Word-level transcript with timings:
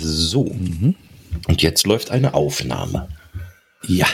So. 0.00 0.54
Und 1.46 1.62
jetzt 1.62 1.86
läuft 1.86 2.10
eine 2.10 2.34
Aufnahme. 2.34 3.08
Ja. 3.86 4.06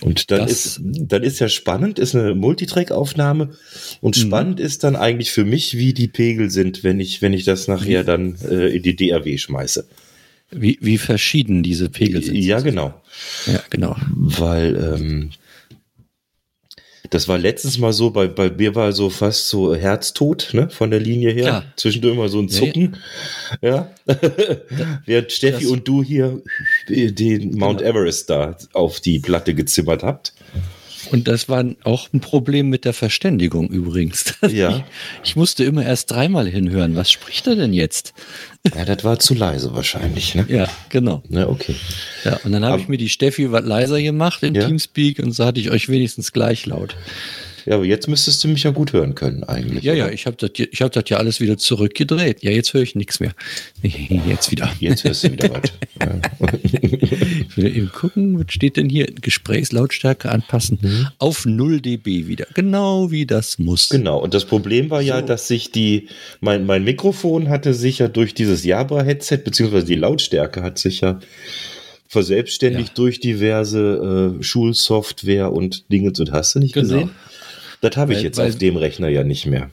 Und 0.00 0.30
dann 0.30 0.46
ist, 0.46 0.80
dann 0.82 1.24
ist 1.24 1.40
ja 1.40 1.48
spannend, 1.48 1.98
ist 1.98 2.14
eine 2.14 2.34
Multitrack-Aufnahme. 2.34 3.50
Und 4.00 4.16
Mhm. 4.16 4.20
spannend 4.20 4.60
ist 4.60 4.84
dann 4.84 4.94
eigentlich 4.94 5.32
für 5.32 5.44
mich, 5.44 5.76
wie 5.76 5.92
die 5.92 6.06
Pegel 6.06 6.50
sind, 6.50 6.84
wenn 6.84 7.00
ich, 7.00 7.20
wenn 7.20 7.32
ich 7.32 7.44
das 7.44 7.66
nachher 7.66 8.04
dann 8.04 8.36
äh, 8.48 8.68
in 8.76 8.82
die 8.82 8.94
DAW 8.94 9.36
schmeiße. 9.38 9.86
Wie, 10.50 10.78
wie 10.80 10.98
verschieden 10.98 11.62
diese 11.62 11.90
Pegel 11.90 12.22
sind. 12.22 12.36
Ja, 12.36 12.60
genau. 12.60 12.94
Ja, 13.46 13.60
genau. 13.70 13.96
Weil 14.14 14.76
ähm, 14.76 15.30
das 17.10 17.28
war 17.28 17.38
letztens 17.38 17.78
mal 17.78 17.92
so, 17.92 18.10
bei, 18.10 18.26
bei 18.28 18.50
mir 18.50 18.74
war 18.74 18.92
so 18.92 19.10
fast 19.10 19.48
so 19.48 19.74
Herztod, 19.74 20.50
ne, 20.52 20.68
von 20.70 20.90
der 20.90 21.00
Linie 21.00 21.30
her. 21.30 21.44
Klar. 21.44 21.64
Zwischendurch 21.76 22.14
immer 22.14 22.28
so 22.28 22.38
ein 22.40 22.48
Ja, 22.48 22.58
Zucken. 22.58 22.96
Ja. 23.62 23.90
Während 25.06 25.32
Steffi 25.32 25.64
Das- 25.64 25.72
und 25.72 25.86
du 25.88 26.02
hier 26.02 26.40
den 26.88 27.56
Mount 27.56 27.82
Everest 27.82 28.30
da 28.30 28.56
auf 28.72 29.00
die 29.00 29.18
Platte 29.18 29.54
gezimmert 29.54 30.02
habt. 30.02 30.32
Und 31.10 31.28
das 31.28 31.48
war 31.48 31.64
auch 31.84 32.08
ein 32.12 32.20
Problem 32.20 32.68
mit 32.68 32.84
der 32.84 32.92
Verständigung 32.92 33.68
übrigens. 33.68 34.34
Ja. 34.48 34.84
Ich, 35.22 35.30
ich 35.30 35.36
musste 35.36 35.64
immer 35.64 35.84
erst 35.84 36.10
dreimal 36.10 36.48
hinhören. 36.48 36.96
Was 36.96 37.10
spricht 37.10 37.46
er 37.46 37.56
denn 37.56 37.72
jetzt? 37.72 38.14
Ja, 38.74 38.84
das 38.84 39.02
war 39.04 39.18
zu 39.18 39.34
leise 39.34 39.72
wahrscheinlich, 39.74 40.34
ne? 40.34 40.44
Ja, 40.48 40.68
genau. 40.90 41.22
Ne, 41.28 41.48
okay. 41.48 41.74
Ja, 42.24 42.38
und 42.44 42.52
dann 42.52 42.64
habe 42.64 42.80
ich 42.80 42.88
mir 42.88 42.98
die 42.98 43.08
Steffi 43.08 43.50
was 43.50 43.64
leiser 43.64 44.02
gemacht 44.02 44.42
im 44.42 44.54
Ja. 44.54 44.66
Teamspeak 44.66 45.20
und 45.20 45.32
so 45.32 45.44
hatte 45.46 45.60
ich 45.60 45.70
euch 45.70 45.88
wenigstens 45.88 46.32
gleich 46.32 46.66
laut. 46.66 46.96
Ja, 47.68 47.74
aber 47.74 47.84
jetzt 47.84 48.08
müsstest 48.08 48.42
du 48.42 48.48
mich 48.48 48.62
ja 48.62 48.70
gut 48.70 48.94
hören 48.94 49.14
können, 49.14 49.44
eigentlich. 49.44 49.84
Ja, 49.84 49.92
ja, 49.92 50.04
oder? 50.06 50.14
ich 50.14 50.24
habe 50.24 50.36
das, 50.38 50.50
ich 50.56 50.80
hab 50.80 50.90
das 50.92 51.04
ja 51.08 51.18
alles 51.18 51.38
wieder 51.38 51.58
zurückgedreht. 51.58 52.42
Ja, 52.42 52.50
jetzt 52.50 52.72
höre 52.72 52.80
ich 52.80 52.94
nichts 52.94 53.20
mehr. 53.20 53.32
Jetzt 53.82 54.50
wieder. 54.50 54.70
Jetzt 54.80 55.04
hörst 55.04 55.24
du 55.24 55.32
wieder 55.32 55.50
was. 55.50 55.70
Ja. 56.00 56.20
Ich 56.62 57.56
will 57.56 57.76
eben 57.76 57.90
gucken, 57.92 58.38
was 58.38 58.52
steht 58.52 58.76
denn 58.76 58.88
hier? 58.88 59.06
Gesprächslautstärke 59.20 60.30
anpassen 60.30 61.08
auf 61.18 61.44
0 61.44 61.80
dB 61.80 62.26
wieder. 62.28 62.46
Genau 62.54 63.10
wie 63.10 63.26
das 63.26 63.58
muss. 63.58 63.88
Genau, 63.88 64.18
und 64.18 64.32
das 64.32 64.44
Problem 64.44 64.90
war 64.90 65.02
ja, 65.02 65.20
So. 65.20 65.26
dass 65.26 65.48
sich 65.48 65.72
die, 65.72 66.08
mein, 66.40 66.66
mein 66.66 66.84
Mikrofon 66.84 67.48
hatte 67.48 67.74
sich 67.74 67.98
ja 67.98 68.08
durch 68.08 68.32
dieses 68.34 68.64
Jabra-Headset, 68.64 69.38
beziehungsweise 69.44 69.86
die 69.86 69.96
Lautstärke 69.96 70.62
hat 70.62 70.78
sich 70.78 71.00
ja 71.00 71.18
verselbstständigt 72.06 72.90
Ja. 72.90 72.94
durch 72.94 73.20
diverse 73.20 74.36
äh, 74.38 74.42
Schulsoftware 74.42 75.52
und 75.52 75.90
Dinge 75.92 76.12
und 76.18 76.32
hast 76.32 76.54
du 76.54 76.58
nicht 76.60 76.74
Genau. 76.74 76.86
gesehen? 76.94 77.10
Das 77.80 77.96
habe 77.96 78.12
ich 78.12 78.18
Weil- 78.18 78.24
jetzt 78.24 78.36
weil- 78.38 78.48
auf 78.50 78.58
dem 78.58 78.76
Rechner 78.76 79.08
ja 79.08 79.24
nicht 79.24 79.46
mehr. 79.46 79.70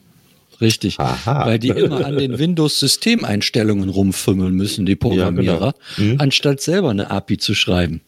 Richtig. 0.61 0.99
Aha. 0.99 1.45
Weil 1.47 1.59
die 1.59 1.69
immer 1.69 2.05
an 2.05 2.17
den 2.17 2.39
Windows-Systemeinstellungen 2.39 3.89
rumfümmeln 3.89 4.53
müssen, 4.55 4.85
die 4.85 4.95
Programmierer, 4.95 5.65
Ja, 5.65 5.73
genau. 5.97 6.13
Mhm. 6.13 6.21
anstatt 6.21 6.61
selber 6.61 6.91
eine 6.91 7.11
API 7.11 7.37
zu 7.37 7.53
schreiben. 7.55 7.99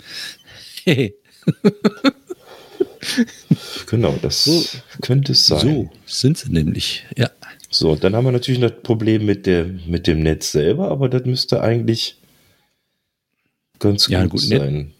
Genau, 3.88 4.18
das 4.22 4.44
So. 4.46 4.64
könnte 5.02 5.32
es 5.34 5.46
sein. 5.48 5.60
so 5.60 5.90
sind 6.06 6.38
sie 6.38 6.52
nämlich. 6.52 7.06
Ja. 7.18 7.30
So, 7.70 7.96
dann 7.96 8.16
haben 8.16 8.26
wir 8.26 8.32
natürlich 8.32 8.62
das 8.62 8.74
Problem 8.82 9.26
mit, 9.26 9.46
der, 9.46 9.66
mit 9.86 10.08
dem 10.08 10.22
Netz 10.22 10.52
selber, 10.52 10.90
aber 10.90 11.10
das 11.10 11.26
müsste 11.26 11.62
eigentlich 11.62 12.16
ganz 13.80 14.08
Ja, 14.08 14.24
gut, 14.24 14.32
gut, 14.32 14.40
sein. 14.42 14.94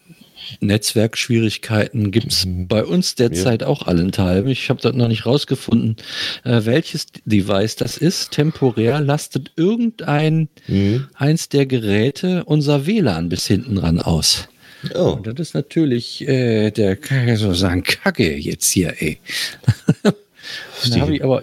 Netzwerkschwierigkeiten 0.60 2.10
gibt 2.10 2.32
es 2.32 2.44
bei 2.46 2.84
uns 2.84 3.14
derzeit 3.14 3.62
auch 3.62 3.82
allenthalben. 3.86 4.50
Ich 4.50 4.68
habe 4.70 4.80
das 4.80 4.94
noch 4.94 5.08
nicht 5.08 5.26
rausgefunden, 5.26 5.96
äh, 6.44 6.60
welches 6.64 7.06
Device 7.24 7.76
das 7.76 7.96
ist. 7.96 8.32
Temporär 8.32 9.00
lastet 9.00 9.52
irgendein 9.56 10.48
Mhm. 10.66 11.08
eins 11.14 11.48
der 11.48 11.66
Geräte 11.66 12.44
unser 12.44 12.86
WLAN 12.86 13.28
bis 13.28 13.46
hinten 13.46 13.78
ran 13.78 14.00
aus. 14.00 14.48
Oh, 14.94 15.12
Und 15.14 15.26
das 15.26 15.34
ist 15.40 15.54
natürlich 15.54 16.26
äh, 16.28 16.70
der, 16.70 16.96
kann 16.96 17.28
ich 17.28 17.38
so 17.40 17.52
sagen, 17.52 17.82
Kacke 17.82 18.36
jetzt 18.36 18.70
hier, 18.70 18.94
ey. 18.98 19.18
da 20.02 21.00
habe 21.00 21.14
ich 21.16 21.24
aber, 21.24 21.42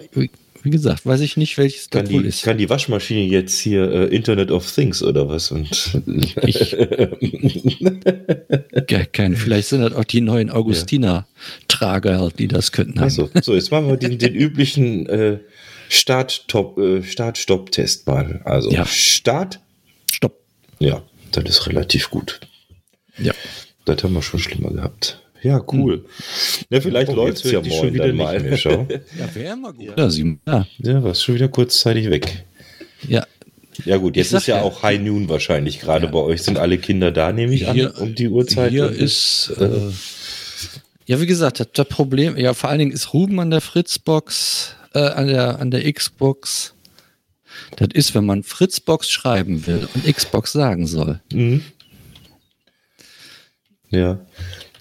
wie 0.66 0.70
gesagt, 0.70 1.06
weiß 1.06 1.20
ich 1.20 1.36
nicht, 1.36 1.56
welches 1.58 1.90
kann 1.90 2.06
das 2.06 2.12
wohl 2.12 2.22
die, 2.22 2.28
ist. 2.28 2.42
kann 2.42 2.58
die 2.58 2.68
Waschmaschine 2.68 3.20
jetzt 3.22 3.56
hier 3.60 3.88
äh, 3.88 4.04
Internet 4.06 4.50
of 4.50 4.68
Things 4.68 5.00
oder 5.00 5.28
was? 5.28 5.52
Und 5.52 5.70
Ich, 6.42 6.76
kein, 9.12 9.36
vielleicht 9.36 9.68
sind 9.68 9.82
das 9.82 9.92
auch 9.92 10.02
die 10.02 10.20
neuen 10.20 10.50
Augustiner-Trager, 10.50 12.30
die 12.36 12.48
das 12.48 12.72
könnten. 12.72 12.98
haben. 12.98 13.06
Achso, 13.06 13.30
so, 13.42 13.54
jetzt 13.54 13.70
machen 13.70 13.86
wir 13.86 13.96
den, 13.96 14.18
den 14.18 14.34
üblichen 14.34 15.06
äh, 15.08 15.38
Start-Top, 15.88 16.78
äh, 16.78 17.04
Start-Stopp-Test 17.04 18.08
mal. 18.08 18.40
Also 18.44 18.72
Ja. 18.72 18.84
Start, 18.86 19.60
Stopp. 20.10 20.40
ja, 20.80 21.00
das 21.30 21.44
ist 21.44 21.68
relativ 21.68 22.10
gut. 22.10 22.40
Ja. 23.18 23.32
Das 23.84 24.02
haben 24.02 24.14
wir 24.14 24.22
schon 24.22 24.40
schlimmer 24.40 24.72
gehabt. 24.72 25.22
Ja, 25.46 25.62
cool. 25.72 26.04
Ja, 26.70 26.80
vielleicht 26.80 27.10
Oh, 27.10 27.14
läuft 27.14 27.44
es 27.44 27.50
ja 27.52 27.60
morgen 27.60 27.70
schon 27.72 27.94
wieder 27.94 28.08
dann 28.08 28.16
nicht 28.16 28.64
mal. 28.64 28.84
mehr. 28.84 29.00
Ja, 29.18 29.34
wäre 29.34 29.52
immer 29.54 29.72
gut. 29.72 29.96
Ja, 29.98 30.10
sie, 30.10 30.38
ja, 30.46 30.66
Ja, 30.78 31.02
warst 31.04 31.22
schon 31.24 31.34
wieder 31.36 31.48
kurzzeitig 31.48 32.10
weg. 32.10 32.44
ja. 33.08 33.26
Ja 33.84 33.98
gut, 33.98 34.16
jetzt 34.16 34.32
ist 34.32 34.46
ja, 34.46 34.56
ja. 34.56 34.62
auch 34.62 34.82
High 34.82 35.00
Noon 35.02 35.28
wahrscheinlich. 35.28 35.80
Gerade 35.80 36.08
bei 36.08 36.18
euch 36.18 36.42
sind 36.42 36.56
alle 36.58 36.78
Kinder 36.78 37.12
da, 37.12 37.30
nehme 37.30 37.52
ich 37.52 37.70
Hier- 37.70 37.94
an, 37.94 38.02
um 38.02 38.14
die 38.14 38.28
Uhrzeit. 38.28 38.70
Hier 38.70 38.88
ist, 38.90 39.52
äh, 39.60 39.90
ja, 41.04 41.20
wie 41.20 41.26
gesagt, 41.26 41.60
das, 41.60 41.68
das 41.74 41.86
Problem, 41.86 42.38
ja, 42.38 42.54
vor 42.54 42.70
allen 42.70 42.78
Dingen 42.78 42.90
ist 42.92 43.12
Ruben 43.12 43.38
an 43.38 43.50
der 43.50 43.60
Fritzbox, 43.60 44.74
äh, 44.94 45.00
an 45.00 45.26
der, 45.26 45.60
an 45.60 45.70
der 45.70 45.92
Xbox. 45.92 46.72
Das 47.76 47.88
ist, 47.92 48.14
wenn 48.14 48.24
man 48.24 48.42
Fritzbox 48.44 49.10
schreiben 49.10 49.66
will 49.66 49.86
und 49.94 50.04
Xbox 50.10 50.52
sagen 50.52 50.86
soll. 50.86 51.20
Mhm. 51.30 51.60
Ja. 53.90 54.18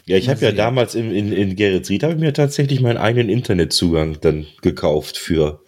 Ja, 0.07 0.17
ich 0.17 0.29
habe 0.29 0.41
ja 0.41 0.51
damals 0.51 0.93
in, 0.93 1.11
in, 1.11 1.31
in 1.31 1.55
Geretsried 1.55 2.03
habe 2.03 2.13
ich 2.13 2.19
mir 2.19 2.33
tatsächlich 2.33 2.79
meinen 2.79 2.97
eigenen 2.97 3.29
Internetzugang 3.29 4.17
dann 4.21 4.45
gekauft 4.61 5.17
für 5.17 5.61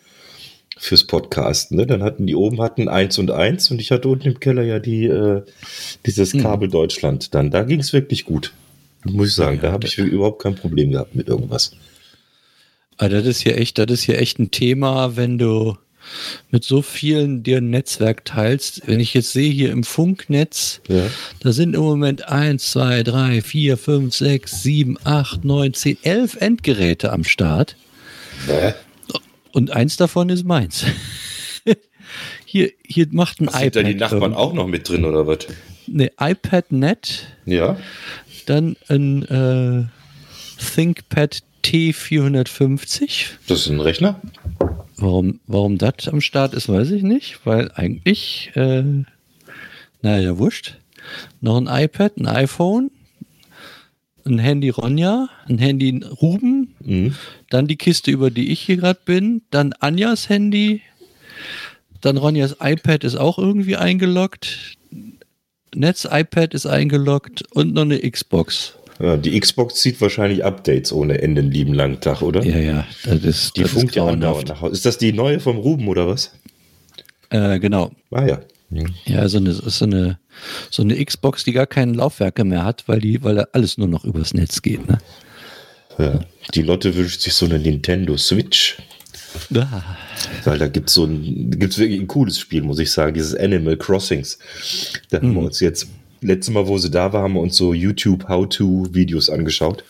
fürs 0.80 1.06
Podcasten. 1.06 1.78
Ne? 1.78 1.88
Dann 1.88 2.04
hatten 2.04 2.28
die 2.28 2.36
oben 2.36 2.62
hatten 2.62 2.88
eins 2.88 3.18
und 3.18 3.32
eins 3.32 3.72
und 3.72 3.82
ich 3.82 3.92
hatte 3.92 4.08
unten 4.10 4.28
im 4.28 4.40
Keller 4.40 4.62
ja 4.62 4.78
die 4.78 5.06
äh, 5.06 5.42
dieses 6.06 6.34
Hm. 6.34 6.44
Kabel 6.44 6.70
Deutschland. 6.70 7.34
Dann 7.34 7.50
da 7.50 7.64
ging 7.64 7.80
es 7.80 7.94
wirklich 7.94 8.26
gut, 8.26 8.54
muss 9.04 9.30
ich 9.30 9.36
sagen. 9.36 9.60
da 9.60 9.72
habe 9.72 9.88
ich 9.88 9.98
überhaupt 9.98 10.44
kein 10.44 10.56
Problem 10.56 10.92
gehabt 10.92 11.16
mit 11.16 11.28
irgendwas. 11.28 11.72
Aber 12.98 13.10
das 13.10 13.26
ist 13.26 13.42
hier 13.42 13.58
echt, 13.58 13.78
das 13.78 13.90
ist 13.90 14.04
hier 14.04 14.20
echt 14.20 14.40
ein 14.40 14.52
Thema, 14.52 15.16
wenn 15.16 15.38
du 15.38 15.78
mit 16.52 16.64
so 16.64 16.82
vielen 16.82 17.44
dir 17.44 17.58
ein 17.58 17.70
Netzwerk 17.70 18.26
teilst. 18.26 18.82
Wenn 18.88 19.00
ich 19.00 19.14
jetzt 19.14 19.32
sehe 19.34 19.52
hier 19.52 19.72
im 19.72 19.84
Funknetz, 19.84 20.82
Ja. 20.88 21.04
da 21.42 21.52
sind 21.52 21.76
im 21.76 21.82
Moment 21.82 22.28
eins, 22.30 22.72
zwei, 22.72 23.04
drei, 23.04 23.42
vier, 23.42 23.78
fünf, 23.78 24.16
sechs, 24.16 24.64
sieben, 24.64 24.98
acht, 25.04 25.46
neun, 25.46 25.74
zehn, 25.74 25.98
elf 26.04 26.36
Endgeräte 26.36 27.12
am 27.12 27.24
Start. 27.24 27.76
Bäh. 28.48 28.74
Und 29.52 29.72
eins 29.72 29.98
davon 29.98 30.30
ist 30.30 30.44
meins. 30.46 30.86
hier, 32.46 32.72
hier 32.86 33.08
macht 33.12 33.40
ein 33.42 33.48
Sind 33.48 33.56
iPad. 33.62 33.76
da 33.76 33.84
die 33.84 33.96
Nachbarn 33.96 34.34
auch 34.34 34.54
noch 34.54 34.68
mit 34.68 34.88
drin 34.88 35.04
oder 35.06 35.26
was? 35.28 35.40
Ne, 35.88 36.12
iPad 36.20 36.72
Net, 36.72 37.28
Ja. 37.46 37.78
dann 38.46 38.76
ein 38.88 39.24
äh, 39.24 39.86
ThinkPad 40.76 41.42
T450. 41.64 43.26
Das 43.48 43.62
ist 43.62 43.68
ein 43.70 43.80
Rechner? 43.80 44.22
Warum, 44.98 45.40
warum 45.46 45.78
das 45.78 46.08
am 46.08 46.22
Start 46.22 46.54
ist, 46.54 46.70
weiß 46.70 46.92
ich 46.92 47.04
nicht, 47.04 47.46
weil 47.46 47.72
eigentlich, 47.76 48.52
äh, 48.56 48.84
naja, 50.02 50.38
wurscht. 50.38 50.78
Noch 51.40 51.58
ein 51.58 51.68
iPad, 51.68 52.18
ein 52.18 52.28
iPhone, 52.28 52.92
ein 54.26 54.40
Handy 54.40 54.70
Ronja, 54.70 55.30
ein 55.48 55.60
Handy 55.60 56.04
Ruben, 56.22 56.74
Mhm. 56.80 57.16
dann 57.50 57.68
die 57.68 57.78
Kiste, 57.78 58.12
über 58.12 58.32
die 58.32 58.52
ich 58.52 58.60
hier 58.62 58.78
gerade 58.78 59.00
bin, 59.06 59.44
dann 59.52 59.74
Anjas 59.74 60.30
Handy, 60.30 60.82
dann 62.02 62.18
Ronjas 62.18 62.58
iPad 62.60 63.04
ist 63.04 63.16
auch 63.16 63.38
irgendwie 63.38 63.76
eingeloggt, 63.78 64.78
Netz-iPad 65.76 66.54
ist 66.54 66.66
eingeloggt 66.66 67.44
und 67.52 67.74
noch 67.74 67.84
eine 67.84 68.00
Xbox. 68.00 68.74
Ja, 69.00 69.16
die 69.18 69.40
Xbox 69.40 69.76
zieht 69.76 70.02
wahrscheinlich 70.02 70.44
Updates 70.44 70.92
ohne 70.92 71.22
Ende 71.22 71.42
einen 71.42 71.52
lieben 71.52 71.74
langen 71.74 72.00
Tag, 72.02 72.22
oder? 72.22 72.44
Ja, 72.44 72.58
ja, 72.58 72.88
das 73.06 73.24
ist, 73.24 73.58
Die 73.58 73.62
das 73.62 73.72
funkt 73.72 73.90
ist 73.90 73.96
ja 73.96 74.06
andauernd 74.06 74.50
nach 74.50 74.62
Hause. 74.62 74.74
Ist 74.74 74.86
das 74.86 74.98
die 74.98 75.14
neue 75.14 75.40
vom 75.40 75.58
Ruben 75.58 75.88
oder 75.88 76.08
was? 76.08 76.32
Äh, 77.30 77.60
genau. 77.60 77.92
Ah 78.12 78.26
ja. 78.26 78.40
Mhm. 78.70 78.94
Ja, 79.06 79.28
so 79.30 79.38
eine, 79.38 79.54
so 79.54 79.86
eine, 79.86 80.20
so 80.70 80.82
eine 80.82 81.04
Xbox, 81.04 81.44
die 81.44 81.54
gar 81.54 81.68
keine 81.68 81.94
Laufwerke 81.94 82.44
mehr 82.44 82.66
hat, 82.66 82.88
weil 82.88 83.00
die, 83.00 83.24
weil 83.24 83.36
da 83.36 83.48
alles 83.54 83.78
nur 83.78 83.88
noch 83.88 84.04
übers 84.04 84.34
Netz 84.34 84.62
geht, 84.62 84.88
ne? 84.88 84.98
ja. 85.98 86.20
Die 86.54 86.62
Lotte 86.62 86.96
wünscht 86.96 87.22
sich 87.22 87.34
so 87.34 87.46
eine 87.46 87.60
Nintendo 87.60 88.18
Switch. 88.18 88.78
Ah, 89.54 89.84
Weil 90.46 90.58
da 90.58 90.68
gibt 90.68 90.90
es 90.90 90.96
so 90.96 91.04
ein, 91.06 91.52
gibt's 91.52 91.78
wirklich 91.78 92.00
ein 92.00 92.08
cooles 92.08 92.40
Spiel, 92.40 92.64
muss 92.64 92.80
ich 92.80 92.92
sagen, 92.92 93.14
dieses 93.14 93.36
Animal 93.36 93.78
Crossings. 93.78 94.40
Da 95.10 95.18
haben 95.18 95.34
wir 95.34 95.42
uns 95.42 95.60
jetzt 95.60 95.88
letztes 96.22 96.54
Mal, 96.54 96.68
wo 96.68 96.78
sie 96.78 96.92
da 96.92 97.14
war, 97.14 97.24
haben 97.24 97.34
wir 97.34 97.42
uns 97.42 97.56
so 97.56 97.74
YouTube 97.74 98.28
How-to-Videos 98.28 99.30
angeschaut. 99.30 99.84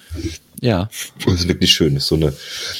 Ja. 0.62 0.90
Das 1.26 1.34
ist 1.36 1.48
wirklich 1.48 1.72
schön. 1.72 1.94
Das 1.94 2.04
ist 2.04 2.10
so 2.10 2.16
eine 2.16 2.34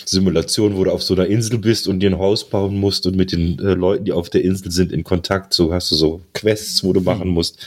Simulation, 0.06 0.76
wo 0.78 0.84
du 0.84 0.92
auf 0.92 1.04
so 1.04 1.14
einer 1.14 1.28
Insel 1.28 1.60
bist 1.60 1.88
und 1.88 2.00
dir 2.00 2.10
ein 2.10 2.18
Haus 2.18 2.50
bauen 2.50 2.80
musst 2.80 3.06
und 3.06 3.16
mit 3.16 3.32
den 3.32 3.60
äh, 3.60 3.74
Leuten, 3.74 4.06
die 4.06 4.12
auf 4.12 4.30
der 4.30 4.44
Insel 4.44 4.72
sind, 4.72 4.92
in 4.92 5.04
Kontakt. 5.04 5.54
So 5.54 5.74
hast 5.74 5.92
du 5.92 5.96
so 5.96 6.22
Quests, 6.34 6.84
wo 6.84 6.94
du 6.94 7.02
machen 7.02 7.30
musst. 7.30 7.60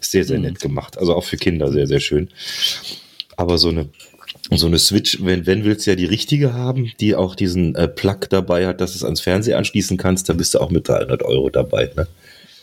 Sehr, 0.00 0.24
sehr 0.24 0.38
nett 0.38 0.60
gemacht. 0.60 0.98
Also 0.98 1.14
auch 1.14 1.24
für 1.24 1.36
Kinder 1.36 1.72
sehr, 1.72 1.86
sehr 1.86 2.00
schön. 2.00 2.28
Aber 3.36 3.58
so 3.58 3.68
eine 3.68 3.88
so 4.52 4.66
eine 4.68 4.78
Switch, 4.78 5.18
wenn, 5.22 5.44
wenn 5.46 5.64
willst 5.64 5.86
du 5.86 5.90
ja 5.90 5.96
die 5.96 6.04
richtige 6.04 6.54
haben, 6.54 6.92
die 7.00 7.16
auch 7.16 7.34
diesen 7.34 7.74
äh, 7.74 7.88
Plug 7.88 8.20
dabei 8.30 8.68
hat, 8.68 8.80
dass 8.80 8.92
du 8.92 8.98
es 8.98 9.04
ans 9.04 9.20
Fernseher 9.20 9.58
anschließen 9.58 9.96
kannst, 9.96 10.28
da 10.28 10.34
bist 10.34 10.54
du 10.54 10.60
auch 10.60 10.70
mit 10.70 10.88
300 10.88 11.24
Euro 11.24 11.50
dabei. 11.50 11.90
Ne? 11.96 12.06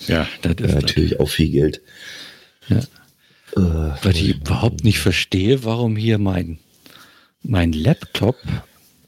Ja, 0.07 0.27
das 0.41 0.53
ist 0.53 0.59
Ja, 0.61 0.75
natürlich 0.75 1.19
auch 1.19 1.29
viel 1.29 1.49
Geld. 1.49 1.81
Ja. 2.69 2.77
Äh, 3.56 3.95
Was 4.04 4.15
ich 4.15 4.30
überhaupt 4.30 4.83
nicht 4.83 5.00
verstehe, 5.00 5.63
warum 5.63 5.95
hier 5.95 6.18
mein, 6.18 6.60
mein 7.42 7.74
Laptop, 7.74 8.38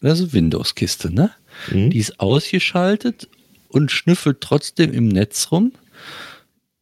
ist 0.01 0.33
Windows-Kiste, 0.33 1.13
ne? 1.13 1.31
Mhm. 1.71 1.89
Die 1.89 1.97
ist 1.97 2.19
ausgeschaltet 2.19 3.27
und 3.69 3.91
schnüffelt 3.91 4.41
trotzdem 4.41 4.93
im 4.93 5.07
Netz 5.07 5.47
rum. 5.51 5.71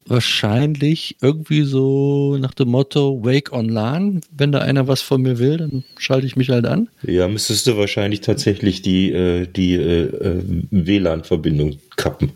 Wahrscheinlich 0.05 1.15
irgendwie 1.21 1.61
so 1.61 2.37
nach 2.37 2.53
dem 2.53 2.69
Motto 2.69 3.23
Wake 3.23 3.53
on 3.53 3.69
LAN. 3.69 4.19
Wenn 4.31 4.51
da 4.51 4.59
einer 4.59 4.89
was 4.89 5.01
von 5.01 5.21
mir 5.21 5.39
will, 5.39 5.57
dann 5.57 5.85
schalte 5.97 6.27
ich 6.27 6.35
mich 6.35 6.49
halt 6.49 6.65
an. 6.65 6.89
ja, 7.03 7.29
müsstest 7.29 7.67
du 7.67 7.77
wahrscheinlich 7.77 8.19
tatsächlich 8.19 8.81
die, 8.81 9.11
äh, 9.13 9.47
die 9.47 9.75
äh, 9.75 10.01
äh, 10.03 10.43
WLAN-Verbindung 10.71 11.77
kappen, 11.95 12.31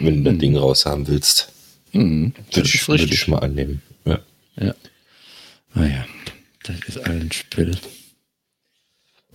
wenn 0.00 0.22
du 0.22 0.30
das 0.30 0.38
Ding 0.38 0.56
raushaben 0.56 1.08
willst. 1.08 1.50
Mhm, 1.94 2.34
Würde 2.52 2.68
ich, 2.68 2.88
würde 2.88 3.04
ich 3.04 3.28
mal 3.28 3.38
annehmen. 3.38 3.80
Ja. 4.04 4.20
Ja. 4.56 4.74
Naja, 5.74 6.06
das 6.64 6.76
ist 6.88 6.98
allen 6.98 7.30
Spiel. 7.32 7.76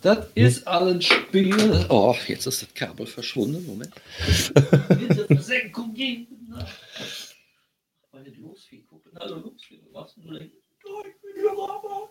Das 0.01 0.27
ist 0.35 0.67
allen 0.67 1.01
Spiel. 1.01 1.85
Oh, 1.89 2.15
jetzt 2.27 2.45
ist 2.45 2.61
das 2.61 2.73
Kabel 2.73 3.05
verschwunden. 3.05 3.65
Moment. 3.65 3.93
Versenkung 5.27 5.93
gucken. 8.87 9.13
Was 9.93 10.15
du 10.15 10.33
denn? 10.33 10.51
Oh, 10.85 11.03
ich 11.05 11.21
bin 11.21 11.31
hier 11.35 11.53
Mama. 11.53 12.09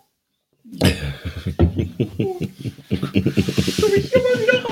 Du 3.77 3.89
mich 3.89 4.12
immer 4.12 4.35
wieder 4.41 4.62
rauslassen. 4.62 4.68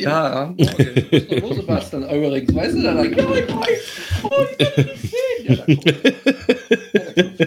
Ja, 0.00 0.54
morgen. 0.56 0.56
Du 0.56 1.14
musst 1.16 1.30
noch 1.30 1.40
los, 1.40 1.56
Sebastian, 1.56 2.02
übrigens. 2.04 2.54
Weißt 2.54 2.74
du 2.76 2.82
dann? 2.82 2.96
Ja, 2.98 3.04
ich 3.04 3.16
weiß. 3.16 3.80
Oh, 4.22 4.30
ich 4.58 4.74
kann 4.74 4.86
nicht 4.86 5.00
sehen. 5.02 5.46
Ja, 5.46 5.56
da 5.56 5.64
guck. 5.66 5.84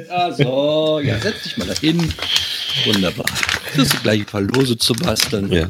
Also, 0.09 0.99
ja, 1.03 1.17
setz 1.19 1.43
dich 1.43 1.57
mal 1.57 1.67
da 1.67 1.73
hin. 1.73 1.97
Wunderbar. 2.85 3.25
Das 3.75 3.87
ist 3.87 4.03
gleich 4.03 4.19
ein 4.21 4.25
paar 4.25 4.41
Lose 4.41 4.77
zu 4.77 4.93
basteln. 4.93 5.51
ja. 5.51 5.69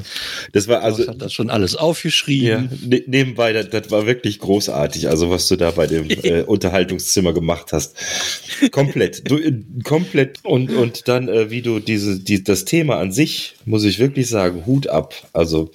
Das 0.53 0.67
war 0.67 0.81
Also, 0.81 0.99
also. 1.03 1.11
hat 1.11 1.21
das 1.21 1.33
schon 1.33 1.49
alles 1.49 1.75
aufgeschrieben. 1.75 2.47
Ja, 2.47 2.87
ne, 2.87 3.03
nebenbei, 3.05 3.53
das, 3.53 3.69
das 3.69 3.91
war 3.91 4.05
wirklich 4.05 4.39
großartig, 4.39 5.09
also 5.09 5.29
was 5.29 5.47
du 5.47 5.55
da 5.55 5.71
bei 5.71 5.87
dem 5.87 6.09
äh, 6.23 6.41
Unterhaltungszimmer 6.43 7.33
gemacht 7.33 7.73
hast. 7.73 7.95
Komplett, 8.71 9.29
du, 9.29 9.37
äh, 9.37 9.53
komplett 9.83 10.39
und, 10.43 10.71
und 10.71 11.07
dann, 11.07 11.27
äh, 11.27 11.49
wie 11.51 11.61
du 11.61 11.79
diese, 11.79 12.19
die, 12.19 12.43
das 12.43 12.65
Thema 12.65 12.97
an 12.97 13.11
sich, 13.11 13.55
muss 13.65 13.83
ich 13.83 13.99
wirklich 13.99 14.27
sagen, 14.27 14.65
Hut 14.65 14.87
ab. 14.87 15.13
Also 15.33 15.71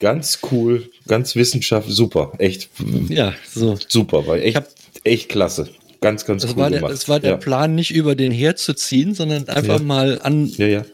ganz 0.00 0.38
cool, 0.50 0.88
ganz 1.06 1.34
Wissenschaft, 1.36 1.88
super, 1.90 2.32
echt 2.38 2.68
Ja, 3.08 3.34
so. 3.52 3.78
super, 3.88 4.26
war 4.26 4.36
echt, 4.36 4.56
hab- 4.56 4.68
echt 5.04 5.28
klasse. 5.28 5.68
Ganz, 6.00 6.26
ganz 6.26 6.42
Das 6.42 6.50
cool 6.50 6.56
war, 6.58 6.70
der, 6.70 6.80
gemacht. 6.80 6.92
das 6.92 7.08
war 7.08 7.18
der 7.18 7.30
ja. 7.30 7.36
Plan, 7.38 7.74
nicht 7.74 7.90
über 7.90 8.14
den 8.14 8.30
herzuziehen, 8.30 9.14
sondern 9.14 9.48
einfach 9.48 9.78
Ja. 9.78 9.84
mal 9.84 10.20
an 10.22 10.46
Ja, 10.58 10.66
ja. 10.66 10.84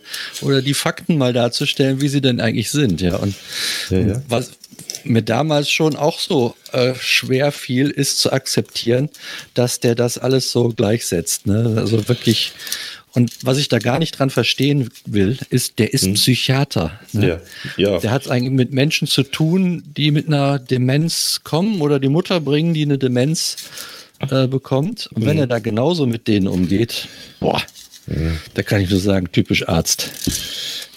oder 0.41 0.63
die 0.63 0.75
Fakten 0.75 1.19
mal 1.19 1.33
darzustellen, 1.33 2.01
wie 2.01 2.07
sie 2.09 2.21
denn 2.21 2.41
eigentlich 2.41 2.71
sind. 2.71 3.01
Ja, 3.01 3.17
und 3.17 3.35
Ja, 3.91 3.99
ja. 3.99 4.23
was 4.29 4.53
mir 5.03 5.23
damals 5.23 5.69
schon 5.71 5.97
auch 5.97 6.21
so 6.21 6.55
äh, 6.73 6.95
schwer 6.95 7.51
fiel, 7.51 7.91
ist 7.91 8.21
zu 8.21 8.33
akzeptieren, 8.33 9.09
dass 9.55 9.81
der 9.81 9.97
das 9.97 10.17
alles 10.19 10.53
so 10.53 10.69
gleichsetzt. 10.69 11.45
Ne? 11.47 11.75
Also 11.77 12.07
wirklich. 12.09 12.53
Und 13.13 13.33
was 13.43 13.59
ich 13.59 13.69
da 13.69 13.79
gar 13.79 13.99
nicht 13.99 14.19
dran 14.19 14.31
verstehen 14.31 14.91
will, 15.05 15.39
ist, 15.51 15.79
der 15.79 15.93
ist 15.93 16.13
Psychiater. 16.15 16.99
Ne? 17.13 17.41
Ja, 17.77 17.77
ja. 17.77 17.99
Der 17.99 18.11
hat 18.11 18.23
es 18.23 18.29
eigentlich 18.29 18.53
mit 18.53 18.73
Menschen 18.73 19.09
zu 19.09 19.25
tun, 19.25 19.83
die 19.97 20.11
mit 20.11 20.29
einer 20.29 20.59
Demenz 20.59 21.41
kommen 21.43 21.81
oder 21.81 21.99
die 21.99 22.09
Mutter 22.09 22.41
bringen, 22.41 22.73
die 22.73 22.83
eine 22.83 22.99
Demenz 22.99 23.57
äh, 24.21 24.47
bekommt. 24.47 25.09
Und 25.13 25.27
wenn 25.27 25.39
er 25.39 25.47
da 25.47 25.59
genauso 25.59 26.07
mit 26.07 26.29
denen 26.29 26.47
umgeht, 26.47 27.09
boah, 27.41 27.61
da 28.55 28.63
kann 28.63 28.81
ich 28.81 28.89
nur 28.91 29.01
sagen, 29.01 29.31
typisch 29.31 29.69
Arzt. 29.69 30.11